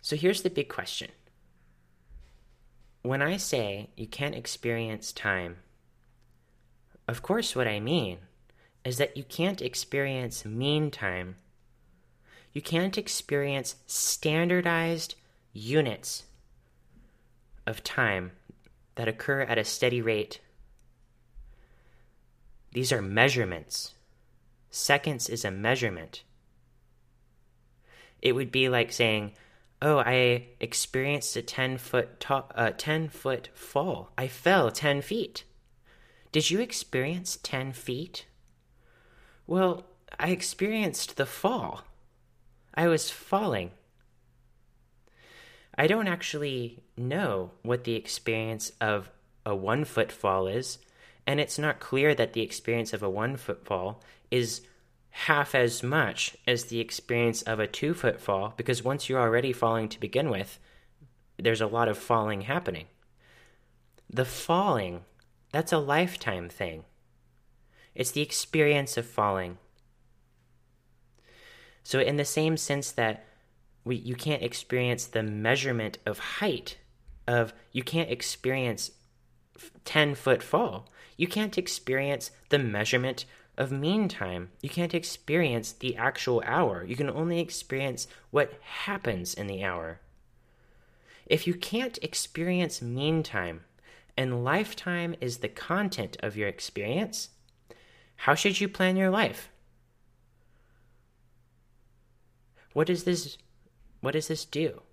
So 0.02 0.16
here's 0.16 0.44
the 0.44 0.52
big 0.52 0.70
question. 0.70 1.10
When 3.02 3.24
I 3.24 3.38
say 3.38 3.90
you 3.98 4.06
can't 4.06 4.36
experience 4.36 5.12
time, 5.12 5.58
of 7.08 7.24
course, 7.24 7.56
what 7.56 7.68
I 7.68 7.80
mean 7.80 8.20
is 8.84 8.98
that 8.98 9.18
you 9.18 9.24
can't 9.24 9.62
experience 9.62 10.46
mean 10.46 10.92
time. 10.92 11.38
You 12.54 12.62
can't 12.62 12.98
experience 12.98 13.76
standardized 13.88 15.16
units 15.54 16.24
of 17.66 17.84
time 17.84 18.32
that 18.96 19.08
occur 19.08 19.42
at 19.42 19.58
a 19.58 19.64
steady 19.64 20.02
rate. 20.02 20.40
These 22.72 22.92
are 22.92 23.02
measurements. 23.02 23.94
Seconds 24.70 25.30
is 25.30 25.46
a 25.46 25.52
measurement. 25.52 26.24
It 28.22 28.34
would 28.34 28.52
be 28.52 28.68
like 28.68 28.92
saying, 28.92 29.34
"Oh, 29.82 30.00
I 30.00 30.48
experienced 30.60 31.36
a 31.36 31.42
ten 31.42 31.78
foot 31.78 32.20
to- 32.22 32.46
uh, 32.56 32.72
ten 32.78 33.08
foot 33.08 33.50
fall. 33.54 34.12
I 34.18 34.28
fell 34.28 34.72
ten 34.72 35.02
feet." 35.02 35.44
Did 36.32 36.50
you 36.50 36.60
experience 36.60 37.38
ten 37.42 37.72
feet? 37.72 38.26
Well, 39.48 39.86
I 40.20 40.32
experienced 40.32 41.16
the 41.16 41.26
fall. 41.26 41.84
I 42.74 42.88
was 42.88 43.10
falling. 43.10 43.72
I 45.78 45.88
don't 45.88 46.08
actually 46.08 46.84
know 46.98 47.52
what 47.62 47.84
the 47.84 47.96
experience 47.96 48.72
of 48.80 49.10
a 49.46 49.56
one 49.56 49.84
foot 49.86 50.12
fall 50.12 50.48
is, 50.48 50.78
and 51.28 51.40
it's 51.40 51.60
not 51.60 51.80
clear 51.80 52.16
that 52.16 52.34
the 52.34 52.42
experience 52.42 52.94
of 52.94 53.04
a 53.04 53.10
one 53.10 53.36
foot 53.36 53.66
fall 53.66 54.02
is 54.32 54.62
half 55.10 55.56
as 55.56 55.82
much 55.82 56.36
as 56.46 56.66
the 56.66 56.80
experience 56.80 57.42
of 57.44 57.60
a 57.60 57.68
two 57.68 57.94
foot 57.94 58.20
fall 58.20 58.54
because 58.58 58.84
once 58.84 59.08
you're 59.08 59.22
already 59.22 59.54
falling 59.54 59.88
to 59.90 60.00
begin 60.00 60.30
with, 60.30 60.60
there's 61.38 61.62
a 61.62 61.68
lot 61.68 61.88
of 61.88 61.98
falling 61.98 62.42
happening. 62.42 62.86
The 64.10 64.26
falling, 64.26 65.02
that's 65.52 65.74
a 65.74 65.78
lifetime 65.78 66.50
thing. 66.50 66.84
It's 67.94 68.12
the 68.12 68.22
experience 68.22 68.98
of 68.98 69.06
falling. 69.06 69.58
So, 71.84 72.00
in 72.00 72.18
the 72.18 72.26
same 72.26 72.58
sense 72.58 72.92
that 72.92 73.26
we, 73.86 73.96
you 73.96 74.16
can't 74.16 74.44
experience 74.44 75.06
the 75.06 75.24
measurement 75.24 76.00
of 76.06 76.20
height, 76.20 76.78
of 77.28 77.54
you 77.72 77.84
can't 77.84 78.10
experience 78.10 78.92
10 79.86 80.16
foot 80.16 80.44
fall, 80.44 80.90
you 81.16 81.28
can't 81.28 81.58
experience 81.58 82.32
the 82.50 82.60
measurement 82.60 83.26
of 83.58 83.72
mean 83.72 84.10
time. 84.10 84.50
You 84.62 84.70
can't 84.70 84.94
experience 84.94 85.72
the 85.72 85.96
actual 85.96 86.44
hour. 86.46 86.84
You 86.84 86.96
can 86.96 87.10
only 87.10 87.40
experience 87.40 88.08
what 88.32 88.60
happens 88.62 89.34
in 89.34 89.48
the 89.48 89.64
hour. 89.64 90.02
If 91.26 91.48
you 91.48 91.54
can't 91.54 91.98
experience 92.02 92.82
mean 92.82 93.24
time, 93.24 93.62
and 94.18 94.44
lifetime 94.44 95.16
is 95.20 95.38
the 95.38 95.50
content 95.50 96.18
of 96.22 96.38
your 96.38 96.48
experience, 96.48 97.30
how 98.18 98.36
should 98.36 98.62
you 98.62 98.70
plan 98.70 98.96
your 98.96 99.10
life? 99.10 99.50
What 102.74 102.88
does 102.88 103.04
this 103.04 103.38
what 104.06 104.14
does 104.14 104.28
this 104.28 104.46
do? 104.46 104.84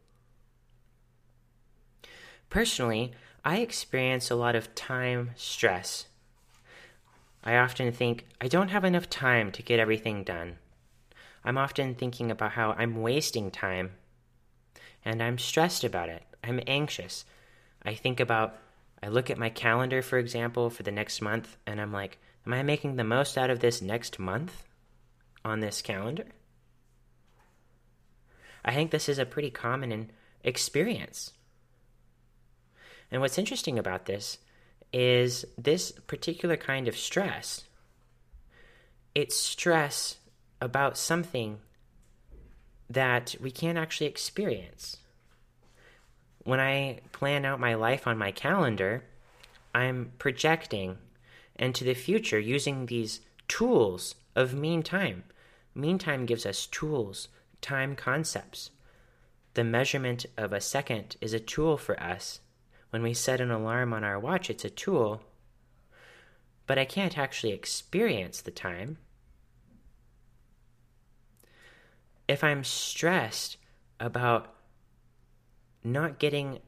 Personally, 2.49 3.13
I 3.45 3.59
experience 3.59 4.31
a 4.31 4.35
lot 4.35 4.57
of 4.57 4.75
time 4.75 5.33
stress. 5.37 6.07
I 7.45 7.57
often 7.57 7.93
think 7.93 8.27
I 8.41 8.49
don't 8.49 8.69
have 8.71 8.85
enough 8.85 9.11
time 9.11 9.53
to 9.53 9.63
get 9.63 9.79
everything 9.79 10.25
done. 10.25 10.57
I'm 11.45 11.59
often 11.59 11.95
thinking 11.95 12.31
about 12.31 12.53
how 12.53 12.73
I'm 12.73 13.03
wasting 13.03 13.51
time. 13.51 13.91
And 15.05 15.23
I'm 15.23 15.39
stressed 15.39 15.85
about 15.85 16.09
it. 16.09 16.23
I'm 16.43 16.61
anxious. 16.67 17.27
I 17.85 17.95
think 17.95 18.19
about, 18.19 18.57
I 19.03 19.09
look 19.09 19.29
at 19.29 19.39
my 19.39 19.51
calendar, 19.51 20.01
for 20.01 20.19
example, 20.19 20.71
for 20.71 20.85
the 20.85 20.91
next 20.91 21.21
month, 21.21 21.57
and 21.67 21.81
I'm 21.81 21.93
like, 21.93 22.19
Am 22.47 22.55
I 22.55 22.63
making 22.63 22.97
the 22.97 23.05
most 23.05 23.39
out 23.39 23.51
of 23.51 23.61
this 23.61 23.83
next 23.83 24.19
month 24.19 24.65
on 25.45 25.61
this 25.61 25.83
calendar? 25.83 26.27
I 28.65 28.75
think 28.75 28.91
this 28.91 29.09
is 29.09 29.19
a 29.19 29.27
pretty 29.27 29.51
common 29.51 30.11
experience. 30.45 31.33
And 33.11 33.21
what's 33.21 33.39
interesting 33.39 33.79
about 33.79 34.07
this 34.07 34.39
is 34.93 35.45
this 35.59 35.93
particular 36.07 36.57
kind 36.57 36.89
of 36.89 36.97
stress. 36.97 37.65
It's 39.15 39.37
stress 39.37 40.17
about 40.61 40.97
something 40.97 41.59
that 42.89 43.35
we 43.41 43.51
can't 43.51 43.79
actually 43.79 44.07
experience. 44.07 44.99
When 46.45 46.61
I 46.61 47.01
plan 47.13 47.45
out 47.45 47.61
my 47.61 47.75
life 47.75 48.07
on 48.07 48.19
my 48.19 48.33
calendar, 48.33 49.05
I'm 49.75 50.13
projecting 50.19 50.99
into 51.57 51.85
the 51.85 51.95
future 51.95 52.39
using 52.39 52.87
these 52.87 53.21
tools 53.49 54.15
of 54.35 54.55
mean 54.55 54.83
time. 54.83 55.25
Mean 55.75 55.99
time 55.99 56.27
gives 56.27 56.45
us 56.45 56.67
tools, 56.67 57.29
time 57.63 57.97
concepts. 57.97 58.71
The 59.55 59.65
measurement 59.65 60.27
of 60.37 60.53
a 60.53 60.61
second 60.61 61.17
is 61.21 61.33
a 61.33 61.41
tool 61.41 61.77
for 61.79 61.99
us. 62.03 62.41
When 62.91 63.03
we 63.03 63.15
set 63.15 63.41
an 63.41 63.51
alarm 63.51 63.93
on 63.93 64.05
our 64.05 64.19
watch, 64.19 64.51
it's 64.51 64.65
a 64.65 64.71
tool. 64.71 65.23
But 66.67 66.79
I 66.79 66.85
can't 66.85 67.17
actually 67.17 67.53
experience 67.53 68.41
the 68.41 68.51
time. 68.51 68.99
If 72.29 72.45
I'm 72.45 72.65
stressed 72.65 73.57
about 73.99 74.55
not 75.85 76.19
getting 76.19 76.59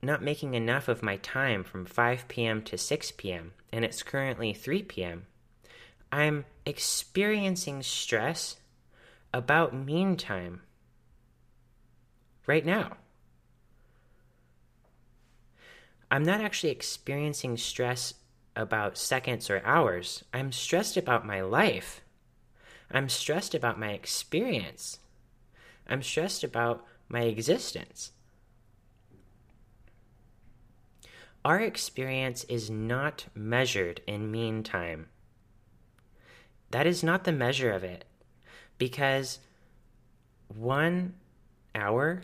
not 0.00 0.22
making 0.22 0.54
enough 0.54 0.86
of 0.86 1.02
my 1.02 1.16
time 1.16 1.64
from 1.64 1.84
5 1.84 2.28
p.m. 2.28 2.62
to 2.62 2.78
6 2.78 3.12
p.m., 3.12 3.52
and 3.72 3.84
it's 3.84 4.04
currently 4.04 4.52
3 4.52 4.84
p.m., 4.84 5.26
I'm 6.12 6.44
experiencing 6.64 7.82
stress 7.82 8.56
about 9.32 9.74
mean 9.74 10.16
time 10.16 10.62
right 12.46 12.64
now. 12.64 12.96
I'm 16.10 16.24
not 16.24 16.40
actually 16.40 16.70
experiencing 16.70 17.58
stress 17.58 18.14
about 18.56 18.96
seconds 18.96 19.50
or 19.50 19.62
hours. 19.64 20.24
I'm 20.32 20.52
stressed 20.52 20.96
about 20.96 21.26
my 21.26 21.42
life. 21.42 22.00
I'm 22.90 23.10
stressed 23.10 23.54
about 23.54 23.78
my 23.78 23.90
experience. 23.90 24.98
I'm 25.86 26.02
stressed 26.02 26.42
about 26.42 26.84
my 27.08 27.22
existence. 27.22 28.12
Our 31.44 31.60
experience 31.60 32.44
is 32.44 32.70
not 32.70 33.26
measured 33.34 34.00
in 34.06 34.30
mean 34.30 34.62
time. 34.62 35.08
That 36.70 36.86
is 36.86 37.02
not 37.02 37.24
the 37.24 37.32
measure 37.32 37.72
of 37.72 37.84
it 37.84 38.04
because 38.78 39.40
one 40.48 41.14
hour 41.74 42.22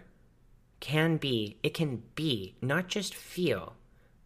can 0.81 1.17
be, 1.17 1.59
it 1.62 1.75
can 1.75 2.03
be, 2.14 2.55
not 2.61 2.88
just 2.88 3.14
feel, 3.14 3.75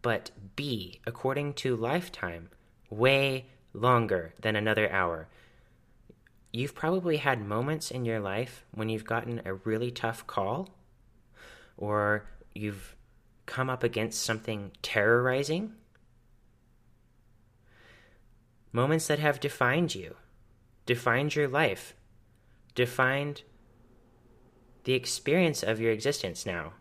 but 0.01 0.31
be, 0.55 0.99
according 1.05 1.53
to 1.53 1.75
lifetime, 1.75 2.49
way 2.89 3.45
longer 3.73 4.33
than 4.41 4.55
another 4.55 4.91
hour. 4.91 5.27
You've 6.51 6.75
probably 6.75 7.17
had 7.17 7.45
moments 7.45 7.91
in 7.91 8.05
your 8.05 8.19
life 8.19 8.65
when 8.71 8.89
you've 8.89 9.05
gotten 9.05 9.41
a 9.45 9.53
really 9.53 9.91
tough 9.91 10.25
call, 10.25 10.69
or 11.77 12.25
you've 12.55 12.95
come 13.45 13.69
up 13.69 13.83
against 13.83 14.21
something 14.21 14.71
terrorizing. 14.81 15.73
Moments 18.71 19.07
that 19.07 19.19
have 19.19 19.39
defined 19.39 19.95
you, 19.95 20.15
defined 20.85 21.35
your 21.35 21.47
life, 21.47 21.95
defined 22.79 23.41
the 24.85 24.93
experience 24.93 25.61
of 25.63 25.81
your 25.81 25.91
existence 25.91 26.45
now. 26.45 26.71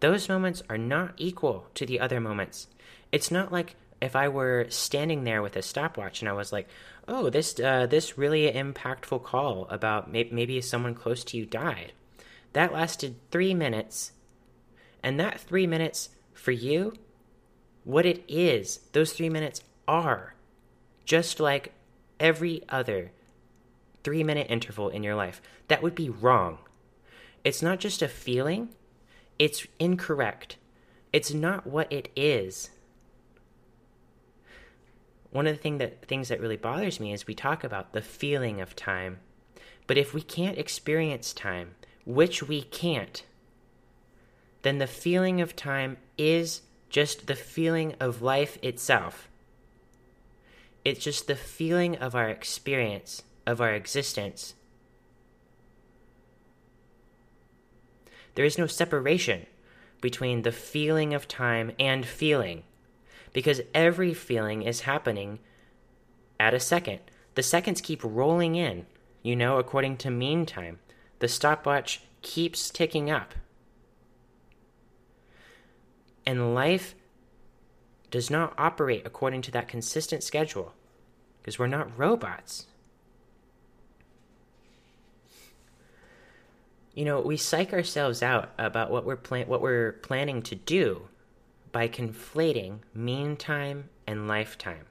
Those 0.00 0.28
moments 0.28 0.62
are 0.68 0.76
not 0.76 1.14
equal 1.16 1.66
to 1.76 1.86
the 1.86 1.98
other 1.98 2.20
moments. 2.20 2.66
It's 3.10 3.30
not 3.30 3.50
like 3.50 3.76
if 4.02 4.14
I 4.14 4.28
were 4.28 4.66
standing 4.68 5.24
there 5.24 5.40
with 5.40 5.56
a 5.56 5.62
stopwatch 5.62 6.20
and 6.20 6.28
I 6.28 6.34
was 6.34 6.52
like, 6.52 6.68
"Oh, 7.08 7.30
this 7.30 7.58
uh, 7.58 7.86
this 7.86 8.18
really 8.18 8.52
impactful 8.52 9.24
call 9.24 9.66
about 9.70 10.12
may- 10.12 10.28
maybe 10.30 10.60
someone 10.60 10.94
close 10.94 11.24
to 11.24 11.38
you 11.38 11.46
died," 11.46 11.94
that 12.52 12.74
lasted 12.74 13.16
three 13.30 13.54
minutes, 13.54 14.12
and 15.02 15.18
that 15.18 15.40
three 15.40 15.66
minutes 15.66 16.10
for 16.34 16.52
you, 16.52 16.92
what 17.84 18.04
it 18.04 18.22
is, 18.28 18.80
those 18.92 19.14
three 19.14 19.30
minutes 19.30 19.62
are 19.88 20.34
just 21.06 21.40
like 21.40 21.72
every 22.20 22.62
other 22.68 23.10
three 24.04 24.24
minute 24.24 24.46
interval 24.50 24.88
in 24.88 25.02
your 25.02 25.14
life. 25.14 25.40
That 25.68 25.82
would 25.82 25.94
be 25.94 26.08
wrong. 26.08 26.58
It's 27.44 27.62
not 27.62 27.80
just 27.80 28.02
a 28.02 28.08
feeling, 28.08 28.70
it's 29.38 29.66
incorrect. 29.78 30.56
It's 31.12 31.32
not 31.32 31.66
what 31.66 31.90
it 31.92 32.10
is. 32.16 32.70
One 35.30 35.46
of 35.46 35.56
the 35.56 35.62
thing 35.62 35.78
that, 35.78 36.04
things 36.06 36.28
that 36.28 36.40
really 36.40 36.56
bothers 36.56 37.00
me 37.00 37.12
is 37.12 37.26
we 37.26 37.34
talk 37.34 37.64
about 37.64 37.92
the 37.92 38.02
feeling 38.02 38.60
of 38.60 38.74
time. 38.74 39.18
But 39.86 39.98
if 39.98 40.12
we 40.12 40.22
can't 40.22 40.58
experience 40.58 41.32
time, 41.32 41.74
which 42.04 42.42
we 42.42 42.62
can't, 42.62 43.22
then 44.62 44.78
the 44.78 44.86
feeling 44.86 45.40
of 45.40 45.54
time 45.54 45.96
is 46.16 46.62
just 46.90 47.26
the 47.26 47.34
feeling 47.34 47.94
of 48.00 48.22
life 48.22 48.58
itself. 48.62 49.28
It's 50.84 51.04
just 51.04 51.26
the 51.26 51.36
feeling 51.36 51.96
of 51.96 52.14
our 52.14 52.28
experience, 52.28 53.22
of 53.48 53.62
our 53.62 53.72
existence. 53.72 54.54
There 58.34 58.44
is 58.44 58.58
no 58.58 58.66
separation 58.66 59.46
between 60.02 60.42
the 60.42 60.52
feeling 60.52 61.14
of 61.14 61.26
time 61.26 61.72
and 61.80 62.04
feeling, 62.04 62.62
because 63.32 63.62
every 63.74 64.12
feeling 64.12 64.62
is 64.62 64.82
happening 64.82 65.38
at 66.38 66.52
a 66.52 66.60
second. 66.60 67.00
The 67.36 67.42
seconds 67.42 67.80
keep 67.80 68.04
rolling 68.04 68.54
in, 68.54 68.84
you 69.22 69.34
know, 69.34 69.58
according 69.58 69.96
to 69.98 70.10
mean 70.10 70.44
time. 70.44 70.78
The 71.20 71.26
stopwatch 71.26 72.02
keeps 72.20 72.68
ticking 72.68 73.10
up. 73.10 73.34
And 76.26 76.54
life 76.54 76.94
does 78.10 78.28
not 78.30 78.52
operate 78.58 79.06
according 79.06 79.40
to 79.42 79.50
that 79.52 79.68
consistent 79.68 80.22
schedule 80.22 80.74
because 81.40 81.58
we're 81.58 81.66
not 81.66 81.98
robots. 81.98 82.66
You 86.98 87.04
know, 87.04 87.20
we 87.20 87.36
psych 87.36 87.72
ourselves 87.72 88.24
out 88.24 88.50
about 88.58 88.90
what 88.90 89.04
we're 89.04 89.14
plan- 89.14 89.46
what 89.46 89.62
we're 89.62 89.92
planning 89.92 90.42
to 90.42 90.56
do 90.56 91.06
by 91.70 91.86
conflating 91.86 92.80
mean 92.92 93.36
time 93.36 93.88
and 94.04 94.26
lifetime. 94.26 94.86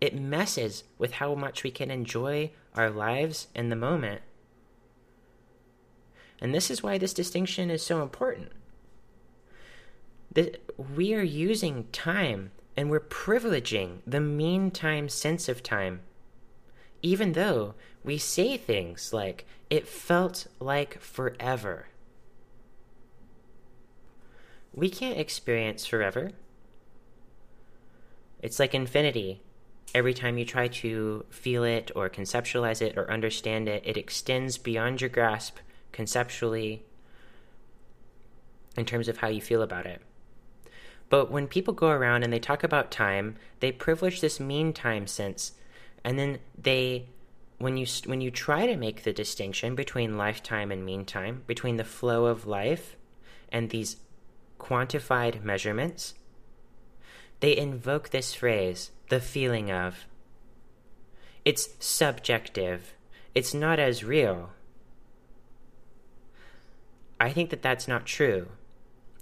It 0.00 0.14
messes 0.14 0.84
with 0.98 1.14
how 1.14 1.34
much 1.34 1.64
we 1.64 1.72
can 1.72 1.90
enjoy 1.90 2.52
our 2.76 2.90
lives 2.90 3.48
in 3.56 3.70
the 3.70 3.74
moment. 3.74 4.22
And 6.40 6.54
this 6.54 6.70
is 6.70 6.80
why 6.80 6.96
this 6.96 7.12
distinction 7.12 7.72
is 7.72 7.84
so 7.84 8.02
important. 8.02 8.52
The, 10.32 10.60
we 10.94 11.12
are 11.12 11.24
using 11.24 11.88
time 11.90 12.52
and 12.76 12.88
we're 12.88 13.00
privileging 13.00 14.02
the 14.06 14.20
mean 14.20 14.70
time 14.70 15.08
sense 15.08 15.48
of 15.48 15.64
time 15.64 16.02
even 17.02 17.32
though 17.32 17.74
we 18.04 18.18
say 18.18 18.56
things 18.56 19.12
like, 19.12 19.46
it 19.70 19.86
felt 19.86 20.46
like 20.60 21.00
forever. 21.00 21.86
We 24.72 24.88
can't 24.88 25.18
experience 25.18 25.86
forever. 25.86 26.32
It's 28.40 28.58
like 28.58 28.74
infinity. 28.74 29.42
Every 29.94 30.14
time 30.14 30.38
you 30.38 30.44
try 30.44 30.68
to 30.68 31.24
feel 31.30 31.64
it 31.64 31.90
or 31.96 32.08
conceptualize 32.08 32.80
it 32.80 32.96
or 32.96 33.10
understand 33.10 33.68
it, 33.68 33.82
it 33.84 33.96
extends 33.96 34.58
beyond 34.58 35.00
your 35.00 35.10
grasp 35.10 35.56
conceptually 35.92 36.84
in 38.76 38.84
terms 38.84 39.08
of 39.08 39.18
how 39.18 39.28
you 39.28 39.40
feel 39.40 39.62
about 39.62 39.86
it. 39.86 40.00
But 41.08 41.30
when 41.30 41.48
people 41.48 41.74
go 41.74 41.88
around 41.88 42.22
and 42.22 42.32
they 42.32 42.38
talk 42.38 42.62
about 42.62 42.90
time, 42.90 43.36
they 43.60 43.72
privilege 43.72 44.20
this 44.20 44.38
mean 44.38 44.72
time 44.72 45.06
sense 45.06 45.52
and 46.04 46.18
then 46.18 46.38
they 46.56 47.06
when 47.58 47.76
you 47.76 47.86
when 48.06 48.20
you 48.20 48.30
try 48.30 48.66
to 48.66 48.76
make 48.76 49.02
the 49.02 49.12
distinction 49.12 49.74
between 49.74 50.16
lifetime 50.16 50.70
and 50.70 50.84
mean 50.84 51.04
time 51.04 51.42
between 51.46 51.76
the 51.76 51.84
flow 51.84 52.26
of 52.26 52.46
life 52.46 52.96
and 53.50 53.70
these 53.70 53.96
quantified 54.58 55.42
measurements 55.42 56.14
they 57.40 57.56
invoke 57.56 58.10
this 58.10 58.34
phrase 58.34 58.90
the 59.08 59.20
feeling 59.20 59.70
of. 59.70 60.06
It's 61.44 61.70
subjective. 61.78 62.94
It's 63.34 63.54
not 63.54 63.78
as 63.78 64.04
real. 64.04 64.50
I 67.20 67.30
think 67.30 67.50
that 67.50 67.62
that's 67.62 67.88
not 67.88 68.06
true. 68.06 68.48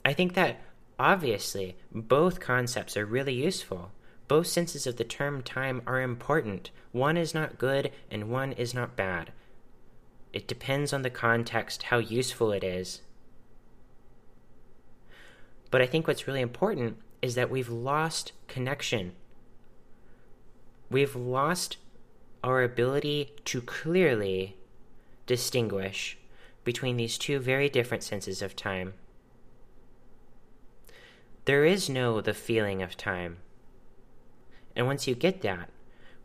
I 0.05 0.13
think 0.13 0.35
that 0.35 0.61
obviously 0.99 1.77
both 1.93 2.41
concepts 2.41 2.97
are 2.97 3.07
really 3.07 3.35
useful 3.35 3.93
both 4.29 4.47
senses 4.47 4.87
of 4.87 4.97
the 4.97 5.05
term 5.05 5.43
time 5.43 5.83
are 5.87 6.01
important. 6.01 6.71
One 6.93 7.17
is 7.17 7.35
not 7.35 7.59
good 7.59 7.93
and 8.11 8.31
one 8.31 8.53
is 8.53 8.75
not 8.75 8.97
bad. 8.97 9.33
It 10.33 10.49
depends 10.49 10.93
on 10.93 11.03
the 11.03 11.11
context 11.11 11.85
how 11.85 11.99
useful 11.99 12.53
it 12.53 12.65
is. 12.65 13.03
But 15.71 15.83
I 15.83 15.87
think 15.87 16.07
what's 16.07 16.27
really 16.27 16.41
important 16.41 16.99
is 17.23 17.35
that 17.35 17.51
we've 17.51 17.69
lost 17.69 18.33
connection. 18.49 19.13
We've 20.91 21.17
lost 21.17 21.79
our 22.45 22.63
ability 22.63 23.33
to 23.47 23.61
clearly 23.61 24.57
distinguish 25.27 26.19
between 26.65 26.97
these 26.97 27.19
two 27.19 27.39
very 27.39 27.69
different 27.69 28.03
senses 28.03 28.43
of 28.43 28.55
time. 28.55 28.95
There 31.45 31.65
is 31.65 31.89
no 31.89 32.21
the 32.21 32.35
feeling 32.35 32.83
of 32.83 32.97
time. 32.97 33.39
And 34.77 34.87
once 34.87 35.09
you 35.09 35.15
get 35.15 35.41
that, 35.43 35.71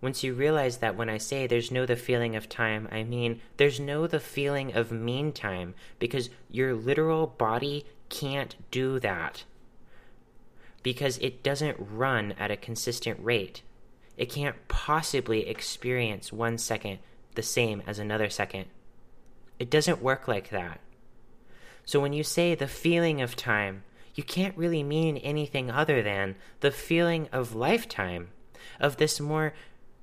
once 0.01 0.23
you 0.23 0.33
realize 0.33 0.77
that 0.77 0.97
when 0.97 1.09
I 1.09 1.17
say 1.19 1.45
there's 1.45 1.71
no 1.71 1.85
the 1.85 1.95
feeling 1.95 2.35
of 2.35 2.49
time, 2.49 2.87
I 2.91 3.03
mean 3.03 3.39
there's 3.57 3.79
no 3.79 4.07
the 4.07 4.19
feeling 4.19 4.73
of 4.73 4.91
mean 4.91 5.31
time 5.31 5.75
because 5.99 6.29
your 6.49 6.73
literal 6.73 7.27
body 7.27 7.85
can't 8.09 8.55
do 8.71 8.99
that. 8.99 9.45
Because 10.83 11.19
it 11.19 11.43
doesn't 11.43 11.77
run 11.79 12.33
at 12.39 12.49
a 12.49 12.57
consistent 12.57 13.19
rate. 13.21 13.61
It 14.17 14.31
can't 14.31 14.67
possibly 14.67 15.47
experience 15.47 16.33
one 16.33 16.57
second 16.57 16.99
the 17.35 17.43
same 17.43 17.83
as 17.85 17.99
another 17.99 18.29
second. 18.29 18.65
It 19.59 19.69
doesn't 19.69 20.01
work 20.01 20.27
like 20.27 20.49
that. 20.49 20.81
So 21.85 21.99
when 21.99 22.13
you 22.13 22.23
say 22.23 22.55
the 22.55 22.67
feeling 22.67 23.21
of 23.21 23.35
time, 23.35 23.83
you 24.15 24.23
can't 24.23 24.57
really 24.57 24.83
mean 24.83 25.17
anything 25.17 25.69
other 25.69 26.01
than 26.01 26.35
the 26.59 26.71
feeling 26.71 27.29
of 27.31 27.55
lifetime 27.55 28.29
of 28.79 28.97
this 28.97 29.19
more 29.19 29.53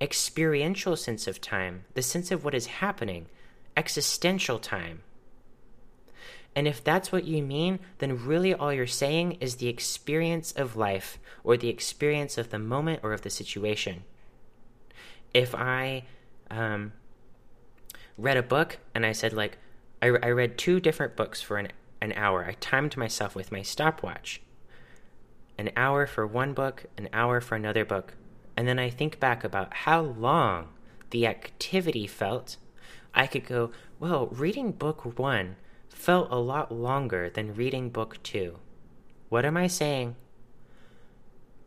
experiential 0.00 0.96
sense 0.96 1.26
of 1.26 1.40
time, 1.40 1.84
the 1.94 2.02
sense 2.02 2.30
of 2.30 2.44
what 2.44 2.54
is 2.54 2.66
happening, 2.66 3.26
existential 3.76 4.58
time. 4.58 5.02
And 6.54 6.66
if 6.66 6.82
that's 6.82 7.12
what 7.12 7.24
you 7.24 7.42
mean, 7.42 7.78
then 7.98 8.24
really 8.24 8.54
all 8.54 8.72
you're 8.72 8.86
saying 8.86 9.32
is 9.40 9.56
the 9.56 9.68
experience 9.68 10.52
of 10.52 10.76
life 10.76 11.18
or 11.44 11.56
the 11.56 11.68
experience 11.68 12.38
of 12.38 12.50
the 12.50 12.58
moment 12.58 13.00
or 13.02 13.12
of 13.12 13.22
the 13.22 13.30
situation. 13.30 14.04
If 15.34 15.54
I 15.54 16.04
um, 16.50 16.92
read 18.16 18.36
a 18.36 18.42
book 18.42 18.78
and 18.94 19.04
I 19.04 19.12
said, 19.12 19.32
like, 19.32 19.58
I, 20.00 20.06
I 20.06 20.30
read 20.30 20.58
two 20.58 20.80
different 20.80 21.16
books 21.16 21.40
for 21.40 21.58
an, 21.58 21.68
an 22.00 22.12
hour, 22.14 22.44
I 22.44 22.52
timed 22.60 22.96
myself 22.96 23.36
with 23.36 23.52
my 23.52 23.62
stopwatch. 23.62 24.40
An 25.58 25.70
hour 25.76 26.06
for 26.06 26.26
one 26.26 26.54
book, 26.54 26.86
an 26.96 27.08
hour 27.12 27.40
for 27.40 27.56
another 27.56 27.84
book 27.84 28.14
and 28.58 28.66
then 28.66 28.80
I 28.80 28.90
think 28.90 29.20
back 29.20 29.44
about 29.44 29.72
how 29.72 30.00
long 30.00 30.70
the 31.10 31.28
activity 31.28 32.08
felt 32.08 32.56
I 33.14 33.28
could 33.28 33.46
go, 33.46 33.70
well, 34.00 34.26
reading 34.32 34.72
book 34.72 35.16
one 35.16 35.54
felt 35.88 36.26
a 36.32 36.40
lot 36.40 36.72
longer 36.72 37.30
than 37.30 37.54
reading 37.54 37.88
book 37.88 38.20
two. 38.24 38.58
What 39.28 39.44
am 39.44 39.56
I 39.56 39.68
saying? 39.68 40.16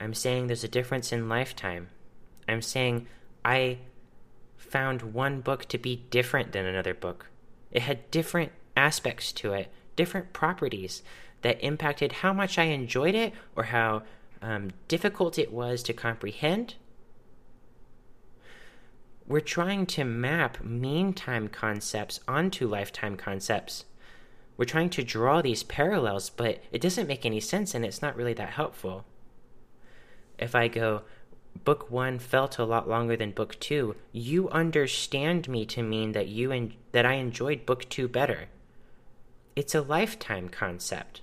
I'm 0.01 0.13
saying 0.13 0.47
there's 0.47 0.65
a 0.65 0.67
difference 0.67 1.13
in 1.13 1.29
lifetime. 1.29 1.87
I'm 2.45 2.61
saying 2.61 3.07
I 3.45 3.77
found 4.57 5.13
one 5.13 5.39
book 5.39 5.63
to 5.69 5.77
be 5.77 5.95
different 6.09 6.51
than 6.51 6.65
another 6.65 6.93
book. 6.93 7.27
It 7.71 7.83
had 7.83 8.11
different 8.11 8.51
aspects 8.75 9.31
to 9.31 9.53
it, 9.53 9.71
different 9.95 10.33
properties 10.33 11.03
that 11.41 11.63
impacted 11.63 12.11
how 12.11 12.33
much 12.33 12.57
I 12.57 12.63
enjoyed 12.63 13.15
it 13.15 13.31
or 13.55 13.63
how 13.63 14.03
um, 14.41 14.71
difficult 14.89 15.37
it 15.37 15.53
was 15.53 15.83
to 15.83 15.93
comprehend. 15.93 16.75
We're 19.27 19.39
trying 19.39 19.85
to 19.87 20.03
map 20.03 20.63
mean 20.63 21.13
time 21.13 21.47
concepts 21.47 22.19
onto 22.27 22.67
lifetime 22.67 23.15
concepts. 23.15 23.85
We're 24.57 24.65
trying 24.65 24.89
to 24.91 25.03
draw 25.03 25.41
these 25.41 25.63
parallels, 25.63 26.29
but 26.29 26.61
it 26.71 26.81
doesn't 26.81 27.07
make 27.07 27.25
any 27.25 27.39
sense 27.39 27.73
and 27.73 27.85
it's 27.85 28.01
not 28.01 28.15
really 28.15 28.33
that 28.33 28.51
helpful. 28.51 29.05
If 30.37 30.53
I 30.55 30.67
go, 30.67 31.03
book 31.63 31.89
one 31.89 32.19
felt 32.19 32.57
a 32.57 32.65
lot 32.65 32.89
longer 32.89 33.15
than 33.15 33.31
book 33.31 33.59
two, 33.59 33.95
you 34.11 34.49
understand 34.49 35.47
me 35.47 35.65
to 35.67 35.83
mean 35.83 36.11
that 36.11 36.27
you 36.27 36.51
en- 36.51 36.73
that 36.91 37.05
I 37.05 37.13
enjoyed 37.13 37.65
book 37.65 37.89
two 37.89 38.07
better. 38.07 38.45
It's 39.55 39.75
a 39.75 39.81
lifetime 39.81 40.49
concept. 40.49 41.21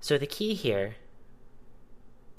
So 0.00 0.18
the 0.18 0.26
key 0.26 0.54
here 0.54 0.96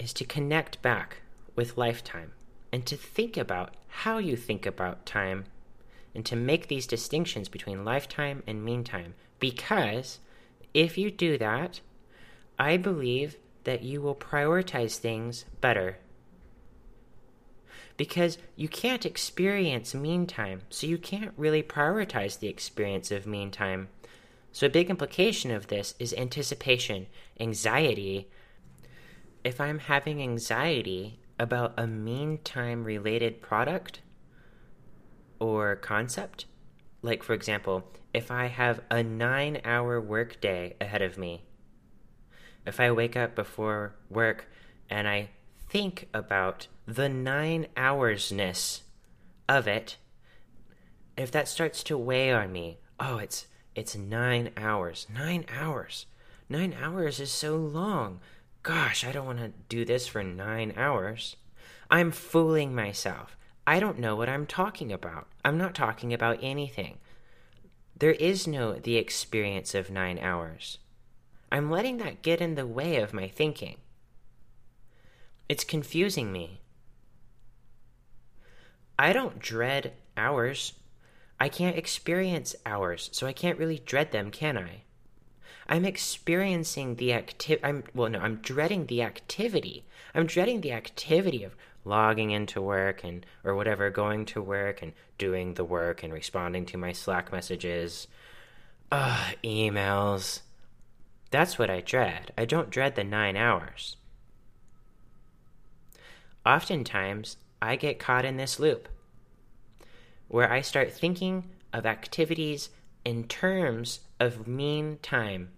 is 0.04 0.12
to 0.12 0.24
connect 0.24 0.80
back 0.82 1.22
with 1.56 1.78
lifetime 1.78 2.32
and 2.70 2.84
to 2.84 2.96
think 2.96 3.36
about 3.38 3.74
how 3.88 4.18
you 4.18 4.36
think 4.36 4.66
about 4.66 5.06
time 5.06 5.46
and 6.14 6.26
to 6.26 6.36
make 6.36 6.68
these 6.68 6.86
distinctions 6.86 7.48
between 7.48 7.84
lifetime 7.84 8.42
and 8.46 8.62
meantime 8.62 9.14
because 9.40 10.20
if 10.74 10.98
you 10.98 11.10
do 11.10 11.38
that, 11.38 11.80
I 12.58 12.76
believe 12.76 13.38
that 13.64 13.82
you 13.82 14.02
will 14.02 14.14
prioritize 14.14 14.98
things 14.98 15.46
better. 15.60 15.96
Because 17.96 18.38
you 18.56 18.68
can't 18.68 19.06
experience 19.06 19.94
meantime, 19.94 20.62
so 20.68 20.86
you 20.86 20.98
can't 20.98 21.32
really 21.36 21.62
prioritize 21.62 22.38
the 22.38 22.48
experience 22.48 23.10
of 23.10 23.26
meantime. 23.26 23.88
So, 24.52 24.66
a 24.66 24.70
big 24.70 24.90
implication 24.90 25.50
of 25.50 25.68
this 25.68 25.94
is 25.98 26.12
anticipation, 26.14 27.06
anxiety. 27.40 28.28
If 29.44 29.60
I'm 29.60 29.78
having 29.78 30.22
anxiety 30.22 31.20
about 31.38 31.74
a 31.76 31.86
meantime 31.86 32.82
related 32.82 33.42
product 33.42 34.00
or 35.38 35.76
concept, 35.76 36.46
like 37.02 37.22
for 37.22 37.34
example, 37.34 37.84
if 38.14 38.30
I 38.30 38.46
have 38.46 38.80
a 38.90 39.02
nine 39.02 39.60
hour 39.64 40.00
workday 40.00 40.76
ahead 40.80 41.02
of 41.02 41.18
me, 41.18 41.42
if 42.64 42.80
I 42.80 42.90
wake 42.90 43.16
up 43.16 43.34
before 43.34 43.94
work 44.08 44.46
and 44.88 45.06
I 45.06 45.28
think 45.68 46.08
about 46.14 46.68
the 46.86 47.10
nine 47.10 47.66
hoursness 47.76 48.82
of 49.46 49.68
it, 49.68 49.98
if 51.18 51.30
that 51.32 51.48
starts 51.48 51.82
to 51.84 51.98
weigh 51.98 52.32
on 52.32 52.50
me, 52.50 52.78
oh, 52.98 53.18
it's 53.18 53.46
it's 53.74 53.96
nine 53.96 54.50
hours. 54.56 55.06
Nine 55.12 55.44
hours. 55.48 56.06
Nine 56.48 56.74
hours 56.80 57.20
is 57.20 57.32
so 57.32 57.56
long. 57.56 58.20
Gosh, 58.64 59.04
I 59.04 59.12
don't 59.12 59.26
want 59.26 59.40
to 59.40 59.52
do 59.68 59.84
this 59.84 60.06
for 60.06 60.22
nine 60.22 60.72
hours. 60.74 61.36
I'm 61.90 62.10
fooling 62.10 62.74
myself. 62.74 63.36
I 63.66 63.78
don't 63.78 63.98
know 63.98 64.16
what 64.16 64.30
I'm 64.30 64.46
talking 64.46 64.90
about. 64.90 65.28
I'm 65.44 65.58
not 65.58 65.74
talking 65.74 66.14
about 66.14 66.38
anything. 66.40 66.96
There 67.94 68.12
is 68.12 68.46
no 68.46 68.72
the 68.72 68.96
experience 68.96 69.74
of 69.74 69.90
nine 69.90 70.18
hours. 70.18 70.78
I'm 71.52 71.70
letting 71.70 71.98
that 71.98 72.22
get 72.22 72.40
in 72.40 72.54
the 72.54 72.66
way 72.66 72.96
of 72.96 73.12
my 73.12 73.28
thinking. 73.28 73.76
It's 75.46 75.62
confusing 75.62 76.32
me. 76.32 76.62
I 78.98 79.12
don't 79.12 79.40
dread 79.40 79.92
hours. 80.16 80.72
I 81.38 81.50
can't 81.50 81.76
experience 81.76 82.56
hours, 82.64 83.10
so 83.12 83.26
I 83.26 83.34
can't 83.34 83.58
really 83.58 83.78
dread 83.78 84.10
them, 84.10 84.30
can 84.30 84.56
I? 84.56 84.83
I'm 85.66 85.84
experiencing 85.84 86.96
the 86.96 87.12
activity. 87.12 87.64
I'm 87.64 87.84
well, 87.94 88.10
no, 88.10 88.20
I'm 88.20 88.36
dreading 88.36 88.86
the 88.86 89.02
activity. 89.02 89.84
I'm 90.14 90.26
dreading 90.26 90.60
the 90.60 90.72
activity 90.72 91.42
of 91.44 91.56
logging 91.84 92.30
into 92.30 92.60
work 92.60 93.04
and 93.04 93.24
or 93.44 93.54
whatever, 93.54 93.90
going 93.90 94.26
to 94.26 94.42
work 94.42 94.82
and 94.82 94.92
doing 95.18 95.54
the 95.54 95.64
work 95.64 96.02
and 96.02 96.12
responding 96.12 96.66
to 96.66 96.78
my 96.78 96.92
Slack 96.92 97.32
messages. 97.32 98.06
Ugh, 98.92 99.36
emails. 99.42 100.40
That's 101.30 101.58
what 101.58 101.70
I 101.70 101.80
dread. 101.80 102.32
I 102.38 102.44
don't 102.44 102.70
dread 102.70 102.94
the 102.94 103.04
nine 103.04 103.36
hours. 103.36 103.96
Oftentimes, 106.46 107.38
I 107.60 107.76
get 107.76 107.98
caught 107.98 108.24
in 108.24 108.36
this 108.36 108.60
loop 108.60 108.88
where 110.28 110.52
I 110.52 110.60
start 110.60 110.92
thinking 110.92 111.50
of 111.72 111.86
activities 111.86 112.70
in 113.04 113.24
terms 113.24 114.00
of 114.18 114.46
mean 114.46 114.98
time. 115.02 115.50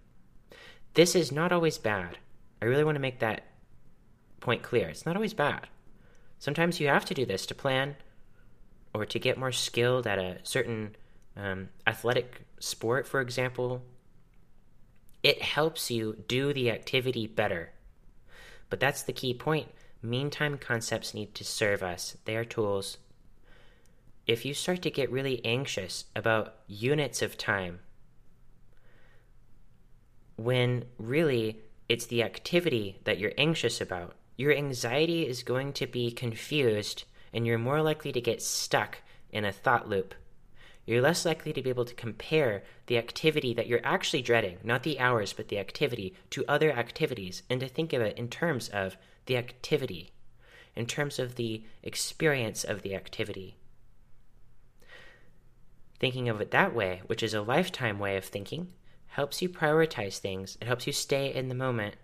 This 0.93 1.15
is 1.15 1.31
not 1.31 1.51
always 1.51 1.77
bad. 1.77 2.17
I 2.61 2.65
really 2.65 2.83
want 2.83 2.95
to 2.95 3.01
make 3.01 3.19
that 3.19 3.45
point 4.39 4.63
clear. 4.63 4.89
It's 4.89 5.05
not 5.05 5.15
always 5.15 5.33
bad. 5.33 5.67
Sometimes 6.39 6.79
you 6.79 6.87
have 6.87 7.05
to 7.05 7.13
do 7.13 7.25
this 7.25 7.45
to 7.47 7.55
plan 7.55 7.95
or 8.93 9.05
to 9.05 9.19
get 9.19 9.37
more 9.37 9.51
skilled 9.51 10.07
at 10.07 10.19
a 10.19 10.37
certain 10.43 10.95
um, 11.35 11.69
athletic 11.85 12.45
sport, 12.59 13.07
for 13.07 13.21
example. 13.21 13.83
It 15.23 15.41
helps 15.41 15.91
you 15.91 16.23
do 16.27 16.53
the 16.53 16.71
activity 16.71 17.27
better. 17.27 17.71
But 18.69 18.79
that's 18.79 19.03
the 19.03 19.13
key 19.13 19.33
point. 19.33 19.69
Meantime 20.01 20.57
concepts 20.57 21.13
need 21.13 21.33
to 21.35 21.43
serve 21.43 21.81
us, 21.81 22.17
they 22.25 22.35
are 22.35 22.45
tools. 22.45 22.97
If 24.27 24.43
you 24.43 24.53
start 24.53 24.81
to 24.81 24.91
get 24.91 25.09
really 25.09 25.39
anxious 25.45 26.03
about 26.13 26.55
units 26.67 27.21
of 27.21 27.37
time, 27.37 27.79
when 30.35 30.83
really 30.97 31.61
it's 31.87 32.07
the 32.07 32.23
activity 32.23 32.99
that 33.05 33.19
you're 33.19 33.31
anxious 33.37 33.79
about, 33.79 34.15
your 34.35 34.53
anxiety 34.53 35.25
is 35.25 35.43
going 35.43 35.71
to 35.73 35.87
be 35.87 36.11
confused 36.11 37.05
and 37.31 37.47
you're 37.47 37.57
more 37.57 37.81
likely 37.81 38.11
to 38.11 38.19
get 38.19 38.41
stuck 38.41 38.97
in 39.31 39.45
a 39.45 39.51
thought 39.53 39.87
loop. 39.87 40.13
You're 40.85 41.01
less 41.01 41.23
likely 41.25 41.53
to 41.53 41.61
be 41.61 41.69
able 41.69 41.85
to 41.85 41.95
compare 41.95 42.63
the 42.87 42.97
activity 42.97 43.53
that 43.53 43.67
you're 43.67 43.79
actually 43.85 44.23
dreading, 44.23 44.57
not 44.61 44.83
the 44.83 44.99
hours, 44.99 45.31
but 45.31 45.47
the 45.47 45.57
activity, 45.57 46.13
to 46.31 46.43
other 46.49 46.71
activities, 46.73 47.43
and 47.49 47.61
to 47.61 47.69
think 47.69 47.93
of 47.93 48.01
it 48.01 48.17
in 48.17 48.27
terms 48.27 48.67
of 48.69 48.97
the 49.25 49.37
activity, 49.37 50.11
in 50.75 50.85
terms 50.85 51.17
of 51.17 51.35
the 51.35 51.63
experience 51.81 52.65
of 52.65 52.81
the 52.81 52.93
activity. 52.93 53.55
Thinking 55.99 56.29
of 56.29 56.41
it 56.41 56.51
that 56.51 56.75
way, 56.75 57.01
which 57.07 57.23
is 57.23 57.33
a 57.33 57.41
lifetime 57.41 57.99
way 57.99 58.17
of 58.17 58.25
thinking, 58.25 58.73
helps 59.07 59.41
you 59.41 59.49
prioritize 59.49 60.19
things, 60.19 60.57
it 60.61 60.67
helps 60.67 60.85
you 60.85 60.93
stay 60.93 61.33
in 61.33 61.49
the 61.49 61.55
moment, 61.55 61.95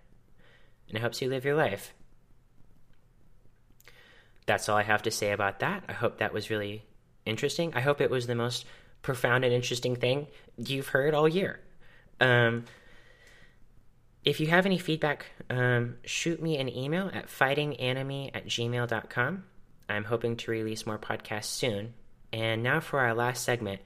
and 0.88 0.96
it 0.96 1.00
helps 1.00 1.22
you 1.22 1.28
live 1.28 1.44
your 1.44 1.54
life 1.54 1.94
that's 4.46 4.68
all 4.68 4.76
I 4.76 4.82
have 4.82 5.02
to 5.02 5.10
say 5.10 5.32
about 5.32 5.60
that. 5.60 5.84
I 5.88 5.92
hope 5.92 6.18
that 6.18 6.32
was 6.32 6.50
really 6.50 6.84
interesting. 7.24 7.72
I 7.74 7.80
hope 7.80 8.00
it 8.00 8.10
was 8.10 8.26
the 8.26 8.34
most 8.34 8.66
profound 9.02 9.44
and 9.44 9.52
interesting 9.52 9.96
thing 9.96 10.26
you've 10.56 10.88
heard 10.88 11.14
all 11.14 11.28
year. 11.28 11.60
Um, 12.20 12.64
if 14.24 14.40
you 14.40 14.46
have 14.48 14.66
any 14.66 14.78
feedback, 14.78 15.26
um, 15.50 15.96
shoot 16.04 16.42
me 16.42 16.58
an 16.58 16.68
email 16.68 17.10
at 17.12 17.28
fightinganime 17.28 18.30
at 18.34 18.46
gmail.com. 18.46 19.44
I'm 19.88 20.04
hoping 20.04 20.36
to 20.38 20.50
release 20.50 20.86
more 20.86 20.98
podcasts 20.98 21.44
soon. 21.44 21.94
And 22.34 22.62
now 22.62 22.80
for 22.80 22.98
our 22.98 23.14
last 23.14 23.44
segment 23.44 23.80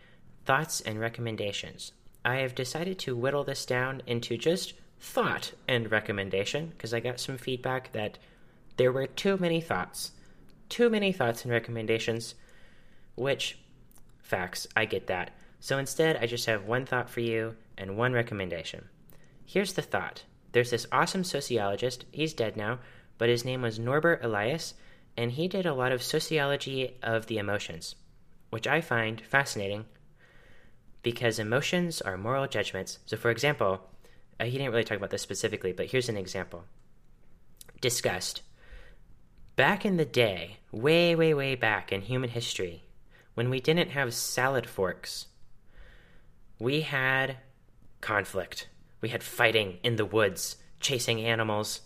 thoughts 0.47 0.81
and 0.81 0.99
recommendations. 0.99 1.93
I 2.25 2.37
have 2.37 2.55
decided 2.55 2.99
to 3.01 3.15
whittle 3.15 3.45
this 3.45 3.67
down 3.67 4.01
into 4.07 4.39
just 4.39 4.73
thought 4.99 5.53
and 5.69 5.91
recommendation 5.91 6.69
because 6.69 6.95
I 6.95 7.01
got 7.01 7.21
some 7.21 7.37
feedback 7.37 7.93
that 7.93 8.17
there 8.79 8.91
were 8.91 9.07
too 9.07 9.37
many 9.37 9.61
thoughts 9.61 10.13
too 10.69 10.91
many 10.91 11.13
thoughts 11.13 11.45
and 11.45 11.53
recommendations, 11.53 12.35
which, 13.15 13.59
facts, 14.21 14.67
I 14.77 14.85
get 14.85 15.07
that. 15.07 15.31
So 15.61 15.79
instead, 15.79 16.17
I 16.17 16.27
just 16.27 16.47
have 16.47 16.65
one 16.65 16.87
thought 16.87 17.11
for 17.11 17.21
you 17.21 17.57
and 17.77 17.97
one 17.97 18.13
recommendation. 18.13 18.89
Here's 19.45 19.73
the 19.73 19.83
thought 19.83 20.25
there's 20.53 20.71
this 20.71 20.87
awesome 20.91 21.25
sociologist, 21.25 22.05
he's 22.11 22.33
dead 22.33 22.57
now, 22.57 22.79
but 23.19 23.29
his 23.29 23.45
name 23.45 23.63
was 23.63 23.79
Norbert 23.79 24.25
Elias, 24.25 24.75
and 25.17 25.33
he 25.33 25.49
did 25.49 25.67
a 25.67 25.75
lot 25.75 25.93
of 25.93 26.03
sociology 26.03 26.97
of 27.03 27.27
the 27.27 27.39
emotions, 27.39 27.95
which 28.51 28.67
I 28.67 28.81
find 28.81 29.21
fascinating 29.21 29.85
because 31.03 31.39
emotions 31.39 32.01
are 32.01 32.17
moral 32.17 32.47
judgments. 32.47 32.99
So, 33.07 33.17
for 33.17 33.31
example, 33.31 33.89
uh, 34.41 34.45
he 34.45 34.53
didn't 34.53 34.71
really 34.71 34.85
talk 34.85 34.99
about 34.99 35.11
this 35.11 35.23
specifically, 35.23 35.73
but 35.73 35.87
here's 35.87 36.09
an 36.09 36.17
example 36.17 36.65
disgust 37.81 38.43
back 39.59 39.85
in 39.85 39.97
the 39.97 40.05
day, 40.05 40.59
way, 40.71 41.17
way, 41.17 41.35
way 41.35 41.57
back 41.57 41.91
in 41.91 42.03
human 42.03 42.31
history, 42.31 42.85
when 43.35 43.51
we 43.51 43.59
didn't 43.59 43.91
have 43.91 44.15
salad 44.15 44.69
forks, 44.69 45.27
we 46.61 46.83
had 46.83 47.39
conflict. 48.01 48.69
We 49.01 49.09
had 49.09 49.25
fighting 49.25 49.79
in 49.83 49.97
the 49.97 50.05
woods, 50.05 50.59
chasing 50.79 51.21
animals. 51.21 51.81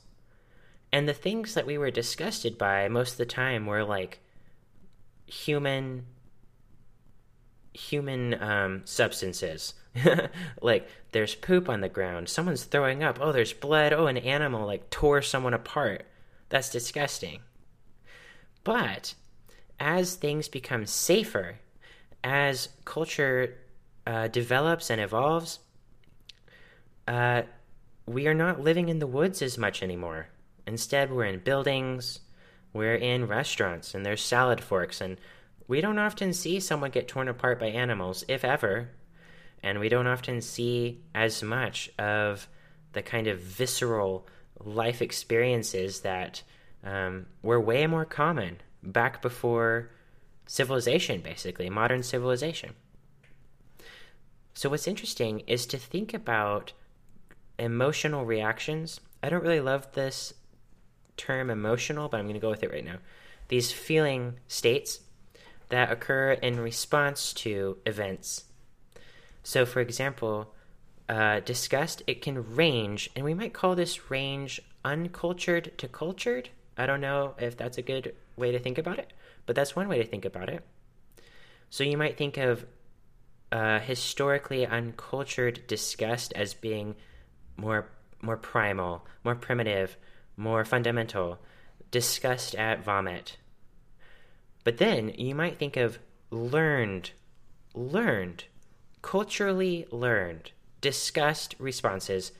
And 0.92 1.08
the 1.08 1.14
things 1.14 1.54
that 1.54 1.64
we 1.64 1.78
were 1.78 1.90
disgusted 1.90 2.58
by 2.58 2.88
most 2.88 3.12
of 3.12 3.18
the 3.18 3.24
time 3.24 3.64
were 3.64 3.84
like 3.84 4.20
human 5.24 6.04
human 7.74 8.40
um, 8.42 8.82
substances. 8.84 9.74
like 10.62 10.88
there's 11.12 11.34
poop 11.34 11.68
on 11.68 11.80
the 11.80 11.88
ground, 11.88 12.28
someone's 12.28 12.64
throwing 12.64 13.02
up, 13.02 13.18
oh 13.20 13.32
there's 13.32 13.52
blood, 13.52 13.92
oh 13.92 14.06
an 14.06 14.16
animal 14.16 14.66
like 14.66 14.90
tore 14.90 15.22
someone 15.22 15.54
apart. 15.54 16.06
That's 16.48 16.70
disgusting. 16.70 17.40
But 18.64 19.14
as 19.80 20.14
things 20.14 20.48
become 20.48 20.86
safer, 20.86 21.58
as 22.22 22.68
culture 22.84 23.56
uh, 24.06 24.28
develops 24.28 24.90
and 24.90 25.00
evolves, 25.00 25.58
uh, 27.08 27.42
we 28.06 28.26
are 28.26 28.34
not 28.34 28.60
living 28.60 28.88
in 28.88 28.98
the 28.98 29.06
woods 29.06 29.42
as 29.42 29.58
much 29.58 29.82
anymore. 29.82 30.28
Instead, 30.66 31.10
we're 31.10 31.24
in 31.24 31.40
buildings, 31.40 32.20
we're 32.72 32.94
in 32.94 33.26
restaurants, 33.26 33.94
and 33.94 34.06
there's 34.06 34.22
salad 34.22 34.60
forks, 34.60 35.00
and 35.00 35.18
we 35.68 35.80
don't 35.80 35.98
often 35.98 36.32
see 36.32 36.60
someone 36.60 36.90
get 36.90 37.08
torn 37.08 37.28
apart 37.28 37.60
by 37.60 37.66
animals, 37.66 38.24
if 38.28 38.44
ever. 38.44 38.90
And 39.62 39.78
we 39.78 39.88
don't 39.88 40.06
often 40.06 40.40
see 40.40 41.00
as 41.14 41.42
much 41.42 41.90
of 41.98 42.48
the 42.92 43.02
kind 43.02 43.26
of 43.26 43.40
visceral 43.40 44.26
life 44.58 45.00
experiences 45.00 46.00
that 46.00 46.42
um, 46.84 47.26
were 47.42 47.60
way 47.60 47.86
more 47.86 48.04
common 48.04 48.58
back 48.82 49.22
before 49.22 49.90
civilization, 50.46 51.20
basically, 51.20 51.70
modern 51.70 52.02
civilization. 52.02 52.74
So, 54.54 54.68
what's 54.68 54.88
interesting 54.88 55.40
is 55.46 55.64
to 55.66 55.78
think 55.78 56.12
about 56.12 56.72
emotional 57.58 58.24
reactions. 58.24 59.00
I 59.22 59.28
don't 59.28 59.42
really 59.42 59.60
love 59.60 59.92
this 59.92 60.34
term 61.16 61.50
emotional, 61.50 62.08
but 62.08 62.18
I'm 62.18 62.26
going 62.26 62.34
to 62.34 62.40
go 62.40 62.50
with 62.50 62.62
it 62.62 62.72
right 62.72 62.84
now. 62.84 62.96
These 63.48 63.72
feeling 63.72 64.34
states 64.48 65.00
that 65.72 65.90
occur 65.90 66.32
in 66.32 66.60
response 66.60 67.32
to 67.32 67.78
events. 67.86 68.44
So, 69.42 69.64
for 69.64 69.80
example, 69.80 70.54
uh, 71.08 71.40
disgust, 71.40 72.02
it 72.06 72.20
can 72.20 72.54
range, 72.54 73.08
and 73.16 73.24
we 73.24 73.32
might 73.32 73.54
call 73.54 73.74
this 73.74 74.10
range 74.10 74.60
uncultured 74.84 75.72
to 75.78 75.88
cultured. 75.88 76.50
I 76.76 76.84
don't 76.84 77.00
know 77.00 77.34
if 77.38 77.56
that's 77.56 77.78
a 77.78 77.82
good 77.82 78.14
way 78.36 78.52
to 78.52 78.58
think 78.58 78.76
about 78.76 78.98
it, 78.98 79.14
but 79.46 79.56
that's 79.56 79.74
one 79.74 79.88
way 79.88 79.96
to 79.96 80.04
think 80.04 80.26
about 80.26 80.50
it. 80.50 80.62
So, 81.70 81.84
you 81.84 81.96
might 81.96 82.18
think 82.18 82.36
of 82.36 82.66
uh, 83.50 83.78
historically 83.78 84.66
uncultured 84.66 85.66
disgust 85.66 86.34
as 86.34 86.52
being 86.52 86.96
more 87.56 87.88
more 88.20 88.36
primal, 88.36 89.06
more 89.24 89.34
primitive, 89.34 89.96
more 90.36 90.66
fundamental, 90.66 91.38
disgust 91.90 92.54
at 92.56 92.84
vomit. 92.84 93.38
But 94.64 94.78
then 94.78 95.10
you 95.16 95.34
might 95.34 95.58
think 95.58 95.76
of 95.76 95.98
learned, 96.30 97.10
learned, 97.74 98.44
culturally 99.02 99.86
learned, 99.90 100.52
discussed 100.80 101.54
responses. 101.58 102.32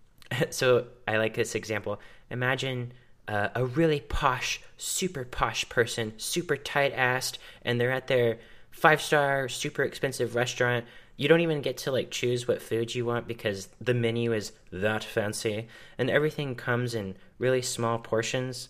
so 0.50 0.86
I 1.08 1.16
like 1.16 1.34
this 1.34 1.54
example. 1.54 2.00
Imagine 2.30 2.92
uh, 3.26 3.48
a 3.54 3.64
really 3.64 4.00
posh, 4.00 4.60
super 4.76 5.24
posh 5.24 5.68
person, 5.68 6.12
super 6.16 6.56
tight 6.56 6.94
assed, 6.94 7.38
and 7.62 7.80
they're 7.80 7.92
at 7.92 8.08
their 8.08 8.38
five 8.70 9.00
star, 9.00 9.48
super 9.48 9.82
expensive 9.82 10.34
restaurant. 10.34 10.84
You 11.16 11.28
don't 11.28 11.40
even 11.40 11.60
get 11.60 11.76
to 11.78 11.92
like 11.92 12.10
choose 12.10 12.48
what 12.48 12.62
food 12.62 12.94
you 12.94 13.04
want 13.04 13.28
because 13.28 13.68
the 13.80 13.94
menu 13.94 14.32
is 14.32 14.52
that 14.72 15.04
fancy, 15.04 15.68
and 15.98 16.10
everything 16.10 16.54
comes 16.54 16.94
in 16.94 17.16
really 17.38 17.62
small 17.62 17.98
portions. 17.98 18.68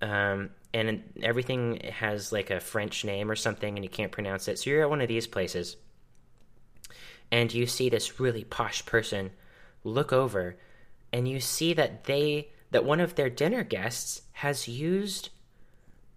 Um, 0.00 0.50
and 0.72 1.02
everything 1.22 1.80
has 1.92 2.32
like 2.32 2.50
a 2.50 2.60
French 2.60 3.04
name 3.04 3.30
or 3.30 3.36
something, 3.36 3.76
and 3.76 3.84
you 3.84 3.90
can't 3.90 4.12
pronounce 4.12 4.48
it. 4.48 4.58
So 4.58 4.70
you're 4.70 4.82
at 4.82 4.90
one 4.90 5.00
of 5.00 5.08
these 5.08 5.26
places, 5.26 5.76
and 7.30 7.52
you 7.52 7.66
see 7.66 7.88
this 7.88 8.20
really 8.20 8.44
posh 8.44 8.84
person 8.86 9.30
look 9.84 10.12
over, 10.12 10.56
and 11.12 11.28
you 11.28 11.40
see 11.40 11.74
that 11.74 12.04
they 12.04 12.48
that 12.70 12.84
one 12.84 13.00
of 13.00 13.16
their 13.16 13.30
dinner 13.30 13.64
guests 13.64 14.22
has 14.32 14.68
used 14.68 15.30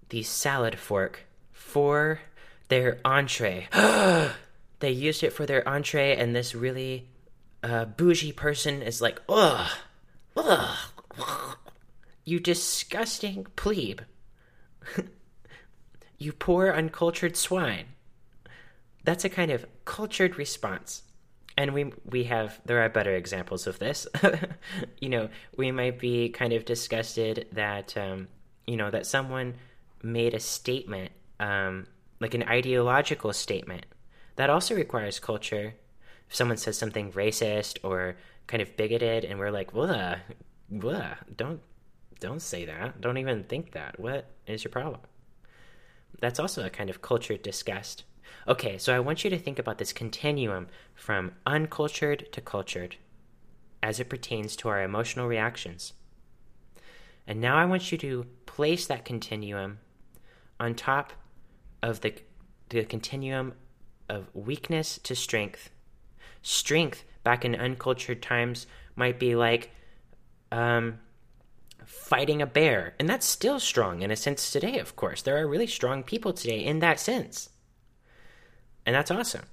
the 0.10 0.22
salad 0.22 0.78
fork 0.78 1.26
for 1.52 2.20
their 2.68 3.00
entree. 3.04 3.68
they 4.80 4.92
used 4.92 5.24
it 5.24 5.34
for 5.34 5.46
their 5.46 5.68
entree, 5.68 6.16
and 6.16 6.36
this 6.36 6.54
really 6.54 7.10
uh, 7.64 7.86
bougie 7.86 8.32
person 8.32 8.82
is 8.82 9.02
like, 9.02 9.20
ugh, 9.28 9.72
ugh, 10.38 10.78
you 12.24 12.40
disgusting 12.40 13.48
plebe. 13.56 14.02
you 16.18 16.34
poor 16.34 16.72
uncultured 16.72 17.36
swine. 17.36 17.86
That's 19.04 19.26
a 19.26 19.30
kind 19.30 19.52
of 19.52 19.66
cultured 19.86 20.38
response. 20.38 21.04
And 21.58 21.74
we 21.74 21.92
we 22.06 22.24
have 22.26 22.60
there 22.66 22.82
are 22.82 22.90
better 22.90 23.16
examples 23.16 23.68
of 23.68 23.80
this. 23.80 24.08
you 25.00 25.10
know, 25.10 25.30
we 25.56 25.72
might 25.72 26.00
be 26.00 26.30
kind 26.30 26.54
of 26.54 26.66
disgusted 26.66 27.48
that 27.52 27.96
um, 27.96 28.28
you 28.66 28.76
know 28.76 28.90
that 28.90 29.06
someone 29.06 29.56
made 30.02 30.34
a 30.34 30.40
statement 30.40 31.12
um, 31.40 31.86
like 32.20 32.34
an 32.34 32.44
ideological 32.44 33.34
statement. 33.34 33.86
That 34.36 34.50
also 34.50 34.76
requires 34.76 35.20
culture. 35.20 35.76
If 36.28 36.36
someone 36.36 36.58
says 36.58 36.78
something 36.78 37.12
racist 37.12 37.78
or 37.84 38.16
kind 38.48 38.62
of 38.62 38.76
bigoted, 38.76 39.26
and 39.26 39.38
we're 39.38 39.52
like, 39.52 39.74
"Blah, 39.74 40.16
blah, 40.70 41.16
don't, 41.36 41.62
don't 42.20 42.42
say 42.42 42.66
that. 42.66 43.02
Don't 43.02 43.18
even 43.18 43.44
think 43.44 43.72
that. 43.72 44.00
What 44.00 44.30
is 44.48 44.64
your 44.64 44.72
problem?" 44.72 45.02
That's 46.20 46.40
also 46.40 46.66
a 46.66 46.70
kind 46.70 46.90
of 46.90 47.02
cultured 47.02 47.42
disgust. 47.42 48.04
Okay, 48.48 48.78
so 48.78 48.96
I 48.96 49.00
want 49.00 49.24
you 49.24 49.30
to 49.30 49.38
think 49.38 49.60
about 49.60 49.78
this 49.78 49.94
continuum 49.94 50.68
from 50.96 51.34
uncultured 51.46 52.32
to 52.32 52.42
cultured 52.42 52.98
as 53.82 54.00
it 54.00 54.10
pertains 54.10 54.56
to 54.56 54.70
our 54.70 54.82
emotional 54.82 55.28
reactions. 55.28 55.94
And 57.28 57.40
now 57.40 57.58
I 57.58 57.66
want 57.66 57.92
you 57.92 57.98
to 58.00 58.26
place 58.46 58.86
that 58.88 59.06
continuum 59.06 59.80
on 60.60 60.76
top 60.76 61.14
of 61.82 62.02
the, 62.02 62.14
the 62.70 62.84
continuum 62.86 63.54
of 64.10 64.34
weakness 64.34 65.00
to 65.04 65.16
strength. 65.16 65.70
Strength 66.42 67.04
back 67.24 67.46
in 67.46 67.56
uncultured 67.56 68.22
times 68.22 68.68
might 68.96 69.20
be 69.20 69.36
like 69.36 69.72
um, 70.52 71.00
fighting 71.86 72.42
a 72.42 72.46
bear, 72.46 72.94
and 73.00 73.10
that's 73.10 73.26
still 73.26 73.60
strong 73.60 74.02
in 74.02 74.12
a 74.12 74.16
sense 74.16 74.52
today, 74.52 74.80
of 74.80 74.96
course. 74.96 75.22
There 75.22 75.38
are 75.38 75.48
really 75.48 75.68
strong 75.68 76.04
people 76.04 76.34
today 76.34 76.64
in 76.64 76.80
that 76.80 77.00
sense. 77.00 77.50
And 78.86 78.96
that's 78.96 79.12
awesome. 79.12 79.46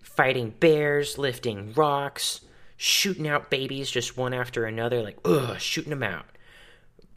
Fighting 0.00 0.54
bears, 0.58 1.18
lifting 1.18 1.72
rocks, 1.74 2.40
shooting 2.76 3.28
out 3.28 3.50
babies 3.50 3.90
just 3.90 4.16
one 4.16 4.34
after 4.34 4.64
another, 4.64 5.02
like, 5.02 5.18
ugh, 5.24 5.58
shooting 5.60 5.90
them 5.90 6.02
out. 6.02 6.26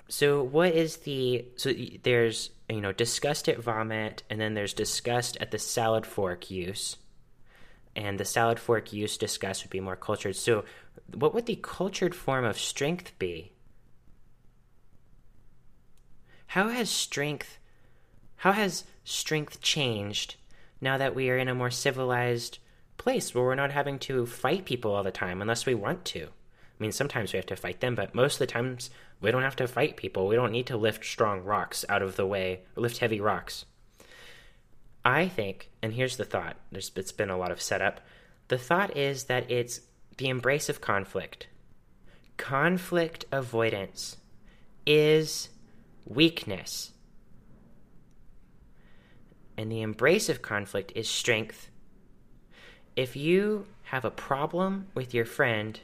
So, 0.08 0.44
what 0.44 0.74
is 0.74 0.98
the. 0.98 1.46
So, 1.56 1.74
there's 2.04 2.52
you 2.70 2.82
know, 2.82 2.92
disgust 2.92 3.48
at 3.48 3.60
vomit, 3.60 4.24
and 4.30 4.40
then 4.42 4.54
there's 4.54 4.74
disgust 4.74 5.38
at 5.38 5.52
the 5.52 5.60
salad 5.60 6.06
fork 6.06 6.50
use. 6.50 6.98
And 7.96 8.20
the 8.20 8.26
salad 8.26 8.60
fork 8.60 8.92
use 8.92 9.18
disgust 9.18 9.64
would 9.64 9.70
be 9.70 9.80
more 9.80 9.96
cultured. 9.96 10.36
So, 10.36 10.66
what 11.14 11.34
would 11.34 11.46
the 11.46 11.60
cultured 11.62 12.16
form 12.16 12.44
of 12.44 12.60
strength 12.60 13.18
be? 13.20 13.52
How 16.48 16.70
has 16.70 16.90
strength 16.90 17.60
how 18.38 18.52
has 18.52 18.84
strength 19.04 19.62
changed 19.62 20.36
now 20.80 20.98
that 20.98 21.16
we 21.16 21.30
are 21.30 21.38
in 21.38 21.48
a 21.48 21.56
more 21.56 21.72
civilized 21.72 22.60
place 22.98 23.34
where 23.34 23.44
we're 23.44 23.56
not 23.56 23.72
having 23.72 23.98
to 24.00 24.26
fight 24.26 24.66
people 24.66 24.94
all 24.94 25.04
the 25.04 25.12
time 25.12 25.42
unless 25.42 25.66
we 25.66 25.74
want 25.74 26.06
to? 26.06 26.26
I 26.26 26.78
mean, 26.78 26.92
sometimes 26.92 27.34
we 27.34 27.38
have 27.38 27.46
to 27.48 27.56
fight 27.56 27.80
them, 27.80 27.96
but 27.96 28.14
most 28.14 28.36
of 28.36 28.40
the 28.40 28.48
times 28.48 28.90
we 29.22 29.32
don't 29.32 29.42
have 29.42 29.56
to 29.56 29.68
fight 29.68 29.96
people. 29.96 30.28
We 30.28 30.36
don't 30.36 30.52
need 30.52 30.68
to 30.68 30.78
lift 30.78 31.06
strong 31.06 31.44
rocks 31.44 31.86
out 31.88 32.02
of 32.02 32.18
the 32.18 32.28
way, 32.28 32.62
lift 32.76 32.98
heavy 32.98 33.22
rocks. 33.22 33.66
I 35.04 35.28
think, 35.28 35.70
and 35.82 35.94
here's 35.94 36.18
the 36.18 36.26
thought 36.26 36.58
there's 36.72 36.92
it's 36.96 37.12
been 37.12 37.30
a 37.30 37.38
lot 37.38 37.52
of 37.52 37.62
setup. 37.62 38.02
The 38.50 38.58
thought 38.58 38.96
is 38.96 39.24
that 39.24 39.50
it's 39.50 39.82
the 40.18 40.30
embrace 40.30 40.70
of 40.70 40.82
conflict. 40.82 41.48
Conflict 42.38 43.26
avoidance 43.32 44.18
is 44.86 45.50
weakness. 46.06 46.92
And 49.58 49.72
the 49.72 49.82
embrace 49.82 50.30
of 50.30 50.42
conflict 50.42 50.92
is 50.96 51.10
strength. 51.10 51.70
If 52.96 53.16
you 53.16 53.66
have 53.84 54.06
a 54.06 54.12
problem 54.12 54.88
with 54.94 55.14
your 55.14 55.26
friend 55.26 55.80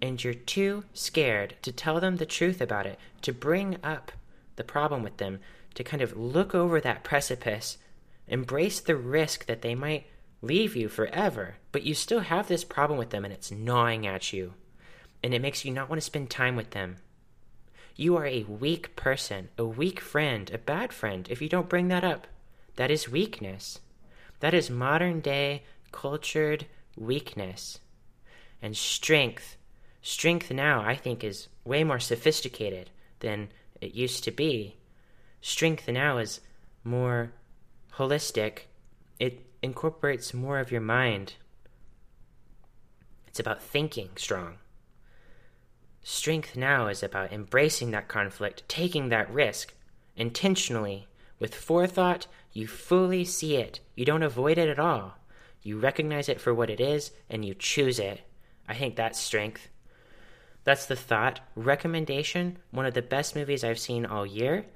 and 0.00 0.22
you're 0.22 0.34
too 0.34 0.84
scared 0.92 1.56
to 1.62 1.72
tell 1.72 2.00
them 2.00 2.16
the 2.16 2.26
truth 2.26 2.60
about 2.60 2.86
it, 2.86 2.98
to 3.22 3.32
bring 3.32 3.78
up 3.82 4.12
the 4.56 4.64
problem 4.64 5.02
with 5.02 5.16
them, 5.16 5.40
to 5.74 5.84
kind 5.84 6.02
of 6.02 6.16
look 6.16 6.54
over 6.54 6.80
that 6.80 7.04
precipice, 7.04 7.78
embrace 8.28 8.80
the 8.80 8.96
risk 8.96 9.46
that 9.46 9.62
they 9.62 9.74
might 9.74 10.06
leave 10.42 10.76
you 10.76 10.88
forever, 10.88 11.56
but 11.72 11.82
you 11.82 11.94
still 11.94 12.20
have 12.20 12.48
this 12.48 12.64
problem 12.64 12.98
with 12.98 13.10
them 13.10 13.24
and 13.24 13.32
it's 13.32 13.50
gnawing 13.50 14.06
at 14.06 14.32
you. 14.32 14.54
And 15.22 15.34
it 15.34 15.42
makes 15.42 15.64
you 15.64 15.72
not 15.72 15.88
want 15.88 16.00
to 16.00 16.06
spend 16.06 16.30
time 16.30 16.56
with 16.56 16.70
them. 16.70 16.96
You 17.98 18.16
are 18.16 18.26
a 18.26 18.42
weak 18.42 18.94
person, 18.94 19.48
a 19.56 19.64
weak 19.64 20.00
friend, 20.00 20.50
a 20.52 20.58
bad 20.58 20.92
friend 20.92 21.26
if 21.30 21.40
you 21.40 21.48
don't 21.48 21.68
bring 21.68 21.88
that 21.88 22.04
up. 22.04 22.26
That 22.76 22.90
is 22.90 23.08
weakness. 23.08 23.80
That 24.40 24.52
is 24.52 24.68
modern 24.68 25.20
day 25.20 25.62
cultured 25.92 26.66
weakness. 26.94 27.80
And 28.60 28.76
strength. 28.76 29.56
Strength 30.02 30.50
now, 30.50 30.82
I 30.82 30.94
think, 30.94 31.24
is 31.24 31.48
way 31.64 31.84
more 31.84 31.98
sophisticated 31.98 32.90
than 33.20 33.48
it 33.80 33.94
used 33.94 34.24
to 34.24 34.30
be. 34.30 34.76
Strength 35.40 35.88
now 35.88 36.18
is 36.18 36.40
more 36.84 37.32
holistic. 37.94 38.66
It 39.18 39.46
incorporates 39.62 40.34
more 40.34 40.58
of 40.58 40.70
your 40.70 40.82
mind. 40.82 41.34
It's 43.26 43.40
about 43.40 43.62
thinking 43.62 44.10
strong. 44.16 44.58
Strength 46.08 46.54
now 46.54 46.86
is 46.86 47.02
about 47.02 47.32
embracing 47.32 47.90
that 47.90 48.06
conflict, 48.06 48.62
taking 48.68 49.08
that 49.08 49.28
risk 49.28 49.74
intentionally. 50.14 51.08
With 51.40 51.52
forethought, 51.52 52.28
you 52.52 52.68
fully 52.68 53.24
see 53.24 53.56
it. 53.56 53.80
You 53.96 54.04
don't 54.04 54.22
avoid 54.22 54.56
it 54.56 54.68
at 54.68 54.78
all. 54.78 55.16
You 55.62 55.80
recognize 55.80 56.28
it 56.28 56.40
for 56.40 56.54
what 56.54 56.70
it 56.70 56.80
is 56.80 57.10
and 57.28 57.44
you 57.44 57.54
choose 57.54 57.98
it. 57.98 58.20
I 58.68 58.74
think 58.74 58.94
that's 58.94 59.18
strength. 59.18 59.68
That's 60.62 60.86
the 60.86 60.94
thought. 60.94 61.40
Recommendation 61.56 62.58
one 62.70 62.86
of 62.86 62.94
the 62.94 63.02
best 63.02 63.34
movies 63.34 63.64
I've 63.64 63.76
seen 63.76 64.06
all 64.06 64.24
year. 64.24 64.66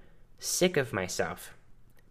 Sick 0.41 0.77
of 0.77 0.93
Myself. 0.93 1.55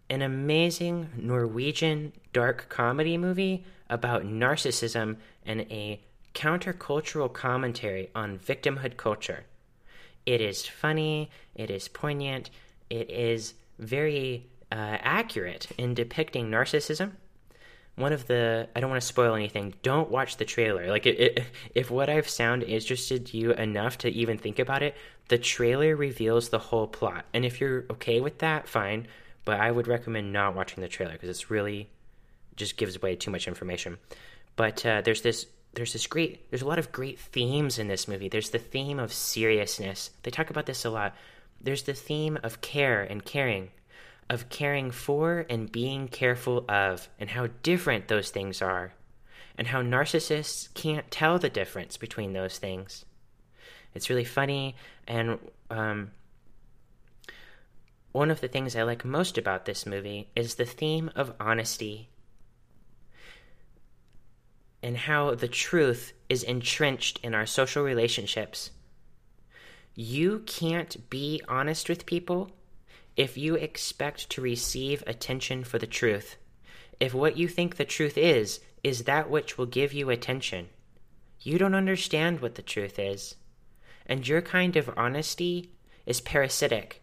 An 0.08 0.22
amazing 0.22 1.10
Norwegian 1.14 2.14
dark 2.32 2.70
comedy 2.70 3.18
movie 3.18 3.66
about 3.90 4.24
narcissism 4.24 5.18
and 5.44 5.60
a 5.70 6.00
countercultural 6.34 7.32
commentary 7.32 8.10
on 8.14 8.38
victimhood 8.38 8.96
culture. 8.96 9.44
It 10.26 10.40
is 10.40 10.66
funny, 10.66 11.30
it 11.54 11.70
is 11.70 11.88
poignant, 11.88 12.50
it 12.88 13.10
is 13.10 13.54
very 13.78 14.46
uh, 14.70 14.98
accurate 15.00 15.68
in 15.78 15.94
depicting 15.94 16.50
narcissism. 16.50 17.12
One 17.96 18.12
of 18.12 18.26
the, 18.26 18.68
I 18.74 18.80
don't 18.80 18.90
want 18.90 19.02
to 19.02 19.06
spoil 19.06 19.34
anything, 19.34 19.74
don't 19.82 20.10
watch 20.10 20.36
the 20.36 20.44
trailer. 20.44 20.88
Like, 20.88 21.06
it, 21.06 21.20
it, 21.20 21.46
if 21.74 21.90
what 21.90 22.08
I've 22.08 22.28
sound 22.28 22.62
interested 22.62 23.34
you 23.34 23.52
enough 23.52 23.98
to 23.98 24.08
even 24.08 24.38
think 24.38 24.58
about 24.58 24.82
it, 24.82 24.96
the 25.28 25.38
trailer 25.38 25.96
reveals 25.96 26.48
the 26.48 26.58
whole 26.58 26.86
plot. 26.86 27.24
And 27.34 27.44
if 27.44 27.60
you're 27.60 27.84
okay 27.90 28.20
with 28.20 28.38
that, 28.38 28.68
fine. 28.68 29.06
But 29.44 29.60
I 29.60 29.70
would 29.70 29.88
recommend 29.88 30.32
not 30.32 30.54
watching 30.54 30.80
the 30.80 30.88
trailer 30.88 31.12
because 31.12 31.28
it's 31.28 31.50
really 31.50 31.90
just 32.56 32.76
gives 32.76 32.96
away 32.96 33.16
too 33.16 33.30
much 33.30 33.48
information. 33.48 33.98
But 34.56 34.84
uh, 34.84 35.00
there's 35.02 35.22
this 35.22 35.46
there's 35.74 35.92
this 35.92 36.06
great 36.06 36.50
there's 36.50 36.62
a 36.62 36.68
lot 36.68 36.78
of 36.78 36.92
great 36.92 37.18
themes 37.18 37.78
in 37.78 37.88
this 37.88 38.08
movie. 38.08 38.28
There's 38.28 38.50
the 38.50 38.58
theme 38.58 38.98
of 38.98 39.12
seriousness. 39.12 40.10
They 40.22 40.30
talk 40.30 40.50
about 40.50 40.66
this 40.66 40.84
a 40.84 40.90
lot. 40.90 41.14
There's 41.60 41.82
the 41.82 41.94
theme 41.94 42.38
of 42.42 42.60
care 42.60 43.02
and 43.02 43.24
caring 43.24 43.70
of 44.28 44.48
caring 44.48 44.92
for 44.92 45.44
and 45.50 45.70
being 45.72 46.06
careful 46.06 46.64
of 46.68 47.08
and 47.18 47.28
how 47.30 47.48
different 47.62 48.08
those 48.08 48.30
things 48.30 48.62
are 48.62 48.92
and 49.58 49.66
how 49.66 49.82
narcissists 49.82 50.72
can't 50.74 51.10
tell 51.10 51.38
the 51.38 51.50
difference 51.50 51.96
between 51.96 52.32
those 52.32 52.58
things. 52.58 53.04
It's 53.92 54.08
really 54.08 54.24
funny 54.24 54.76
and 55.08 55.38
um, 55.68 56.12
one 58.12 58.30
of 58.30 58.40
the 58.40 58.48
things 58.48 58.74
i 58.74 58.82
like 58.82 59.04
most 59.04 59.38
about 59.38 59.64
this 59.64 59.86
movie 59.86 60.28
is 60.34 60.54
the 60.54 60.64
theme 60.64 61.10
of 61.14 61.32
honesty 61.40 62.09
and 64.82 64.96
how 64.96 65.34
the 65.34 65.48
truth 65.48 66.12
is 66.28 66.42
entrenched 66.42 67.20
in 67.22 67.34
our 67.34 67.46
social 67.46 67.82
relationships. 67.82 68.70
You 69.94 70.40
can't 70.46 71.10
be 71.10 71.42
honest 71.48 71.88
with 71.88 72.06
people 72.06 72.50
if 73.16 73.36
you 73.36 73.54
expect 73.54 74.30
to 74.30 74.40
receive 74.40 75.04
attention 75.06 75.64
for 75.64 75.78
the 75.78 75.86
truth. 75.86 76.36
If 76.98 77.12
what 77.12 77.36
you 77.36 77.48
think 77.48 77.76
the 77.76 77.84
truth 77.84 78.16
is, 78.16 78.60
is 78.82 79.04
that 79.04 79.28
which 79.28 79.58
will 79.58 79.66
give 79.66 79.92
you 79.92 80.10
attention, 80.10 80.68
you 81.40 81.58
don't 81.58 81.74
understand 81.74 82.40
what 82.40 82.54
the 82.54 82.62
truth 82.62 82.98
is. 82.98 83.36
And 84.06 84.26
your 84.26 84.42
kind 84.42 84.76
of 84.76 84.90
honesty 84.96 85.72
is 86.06 86.20
parasitic. 86.20 87.02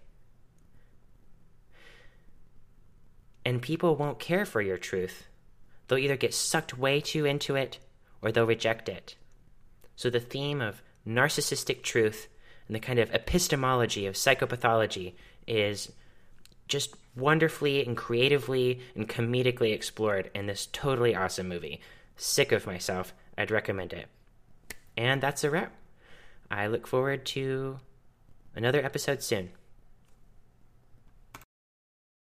And 3.46 3.62
people 3.62 3.96
won't 3.96 4.20
care 4.20 4.46
for 4.46 4.62
your 4.62 4.78
truth. 4.78 5.28
They'll 5.88 6.00
either 6.00 6.18
get 6.18 6.34
sucked 6.34 6.78
way 6.78 7.00
too 7.02 7.26
into 7.26 7.56
it 7.56 7.80
or 8.22 8.32
they'll 8.32 8.46
reject 8.46 8.90
it. 8.90 9.16
So 9.96 10.10
the 10.10 10.20
theme 10.20 10.62
of 10.62 10.82
narcissistic 11.08 11.82
truth 11.82 12.28
and 12.68 12.76
the 12.76 12.80
kind 12.80 13.00
of 13.00 13.14
epistemology 13.14 14.06
of 14.06 14.16
psychopathology 14.16 15.14
is 15.48 15.92
just 16.68 16.96
wonderfully 17.16 17.86
and 17.86 17.96
creatively 17.96 18.82
and 18.96 19.08
comedically 19.08 19.74
explored 19.74 20.30
in 20.36 20.48
this 20.48 20.68
totally 20.72 21.16
awesome 21.16 21.48
movie. 21.48 21.80
Sick 22.16 22.52
of 22.52 22.68
myself. 22.68 23.14
I'd 23.38 23.52
recommend 23.52 23.94
it. 23.94 24.08
And 24.98 25.22
that's 25.22 25.44
a 25.44 25.50
wrap. 25.50 25.74
I 26.50 26.68
look 26.68 26.88
forward 26.88 27.26
to 27.28 27.80
another 28.56 28.84
episode 28.84 29.22
soon. 29.22 29.52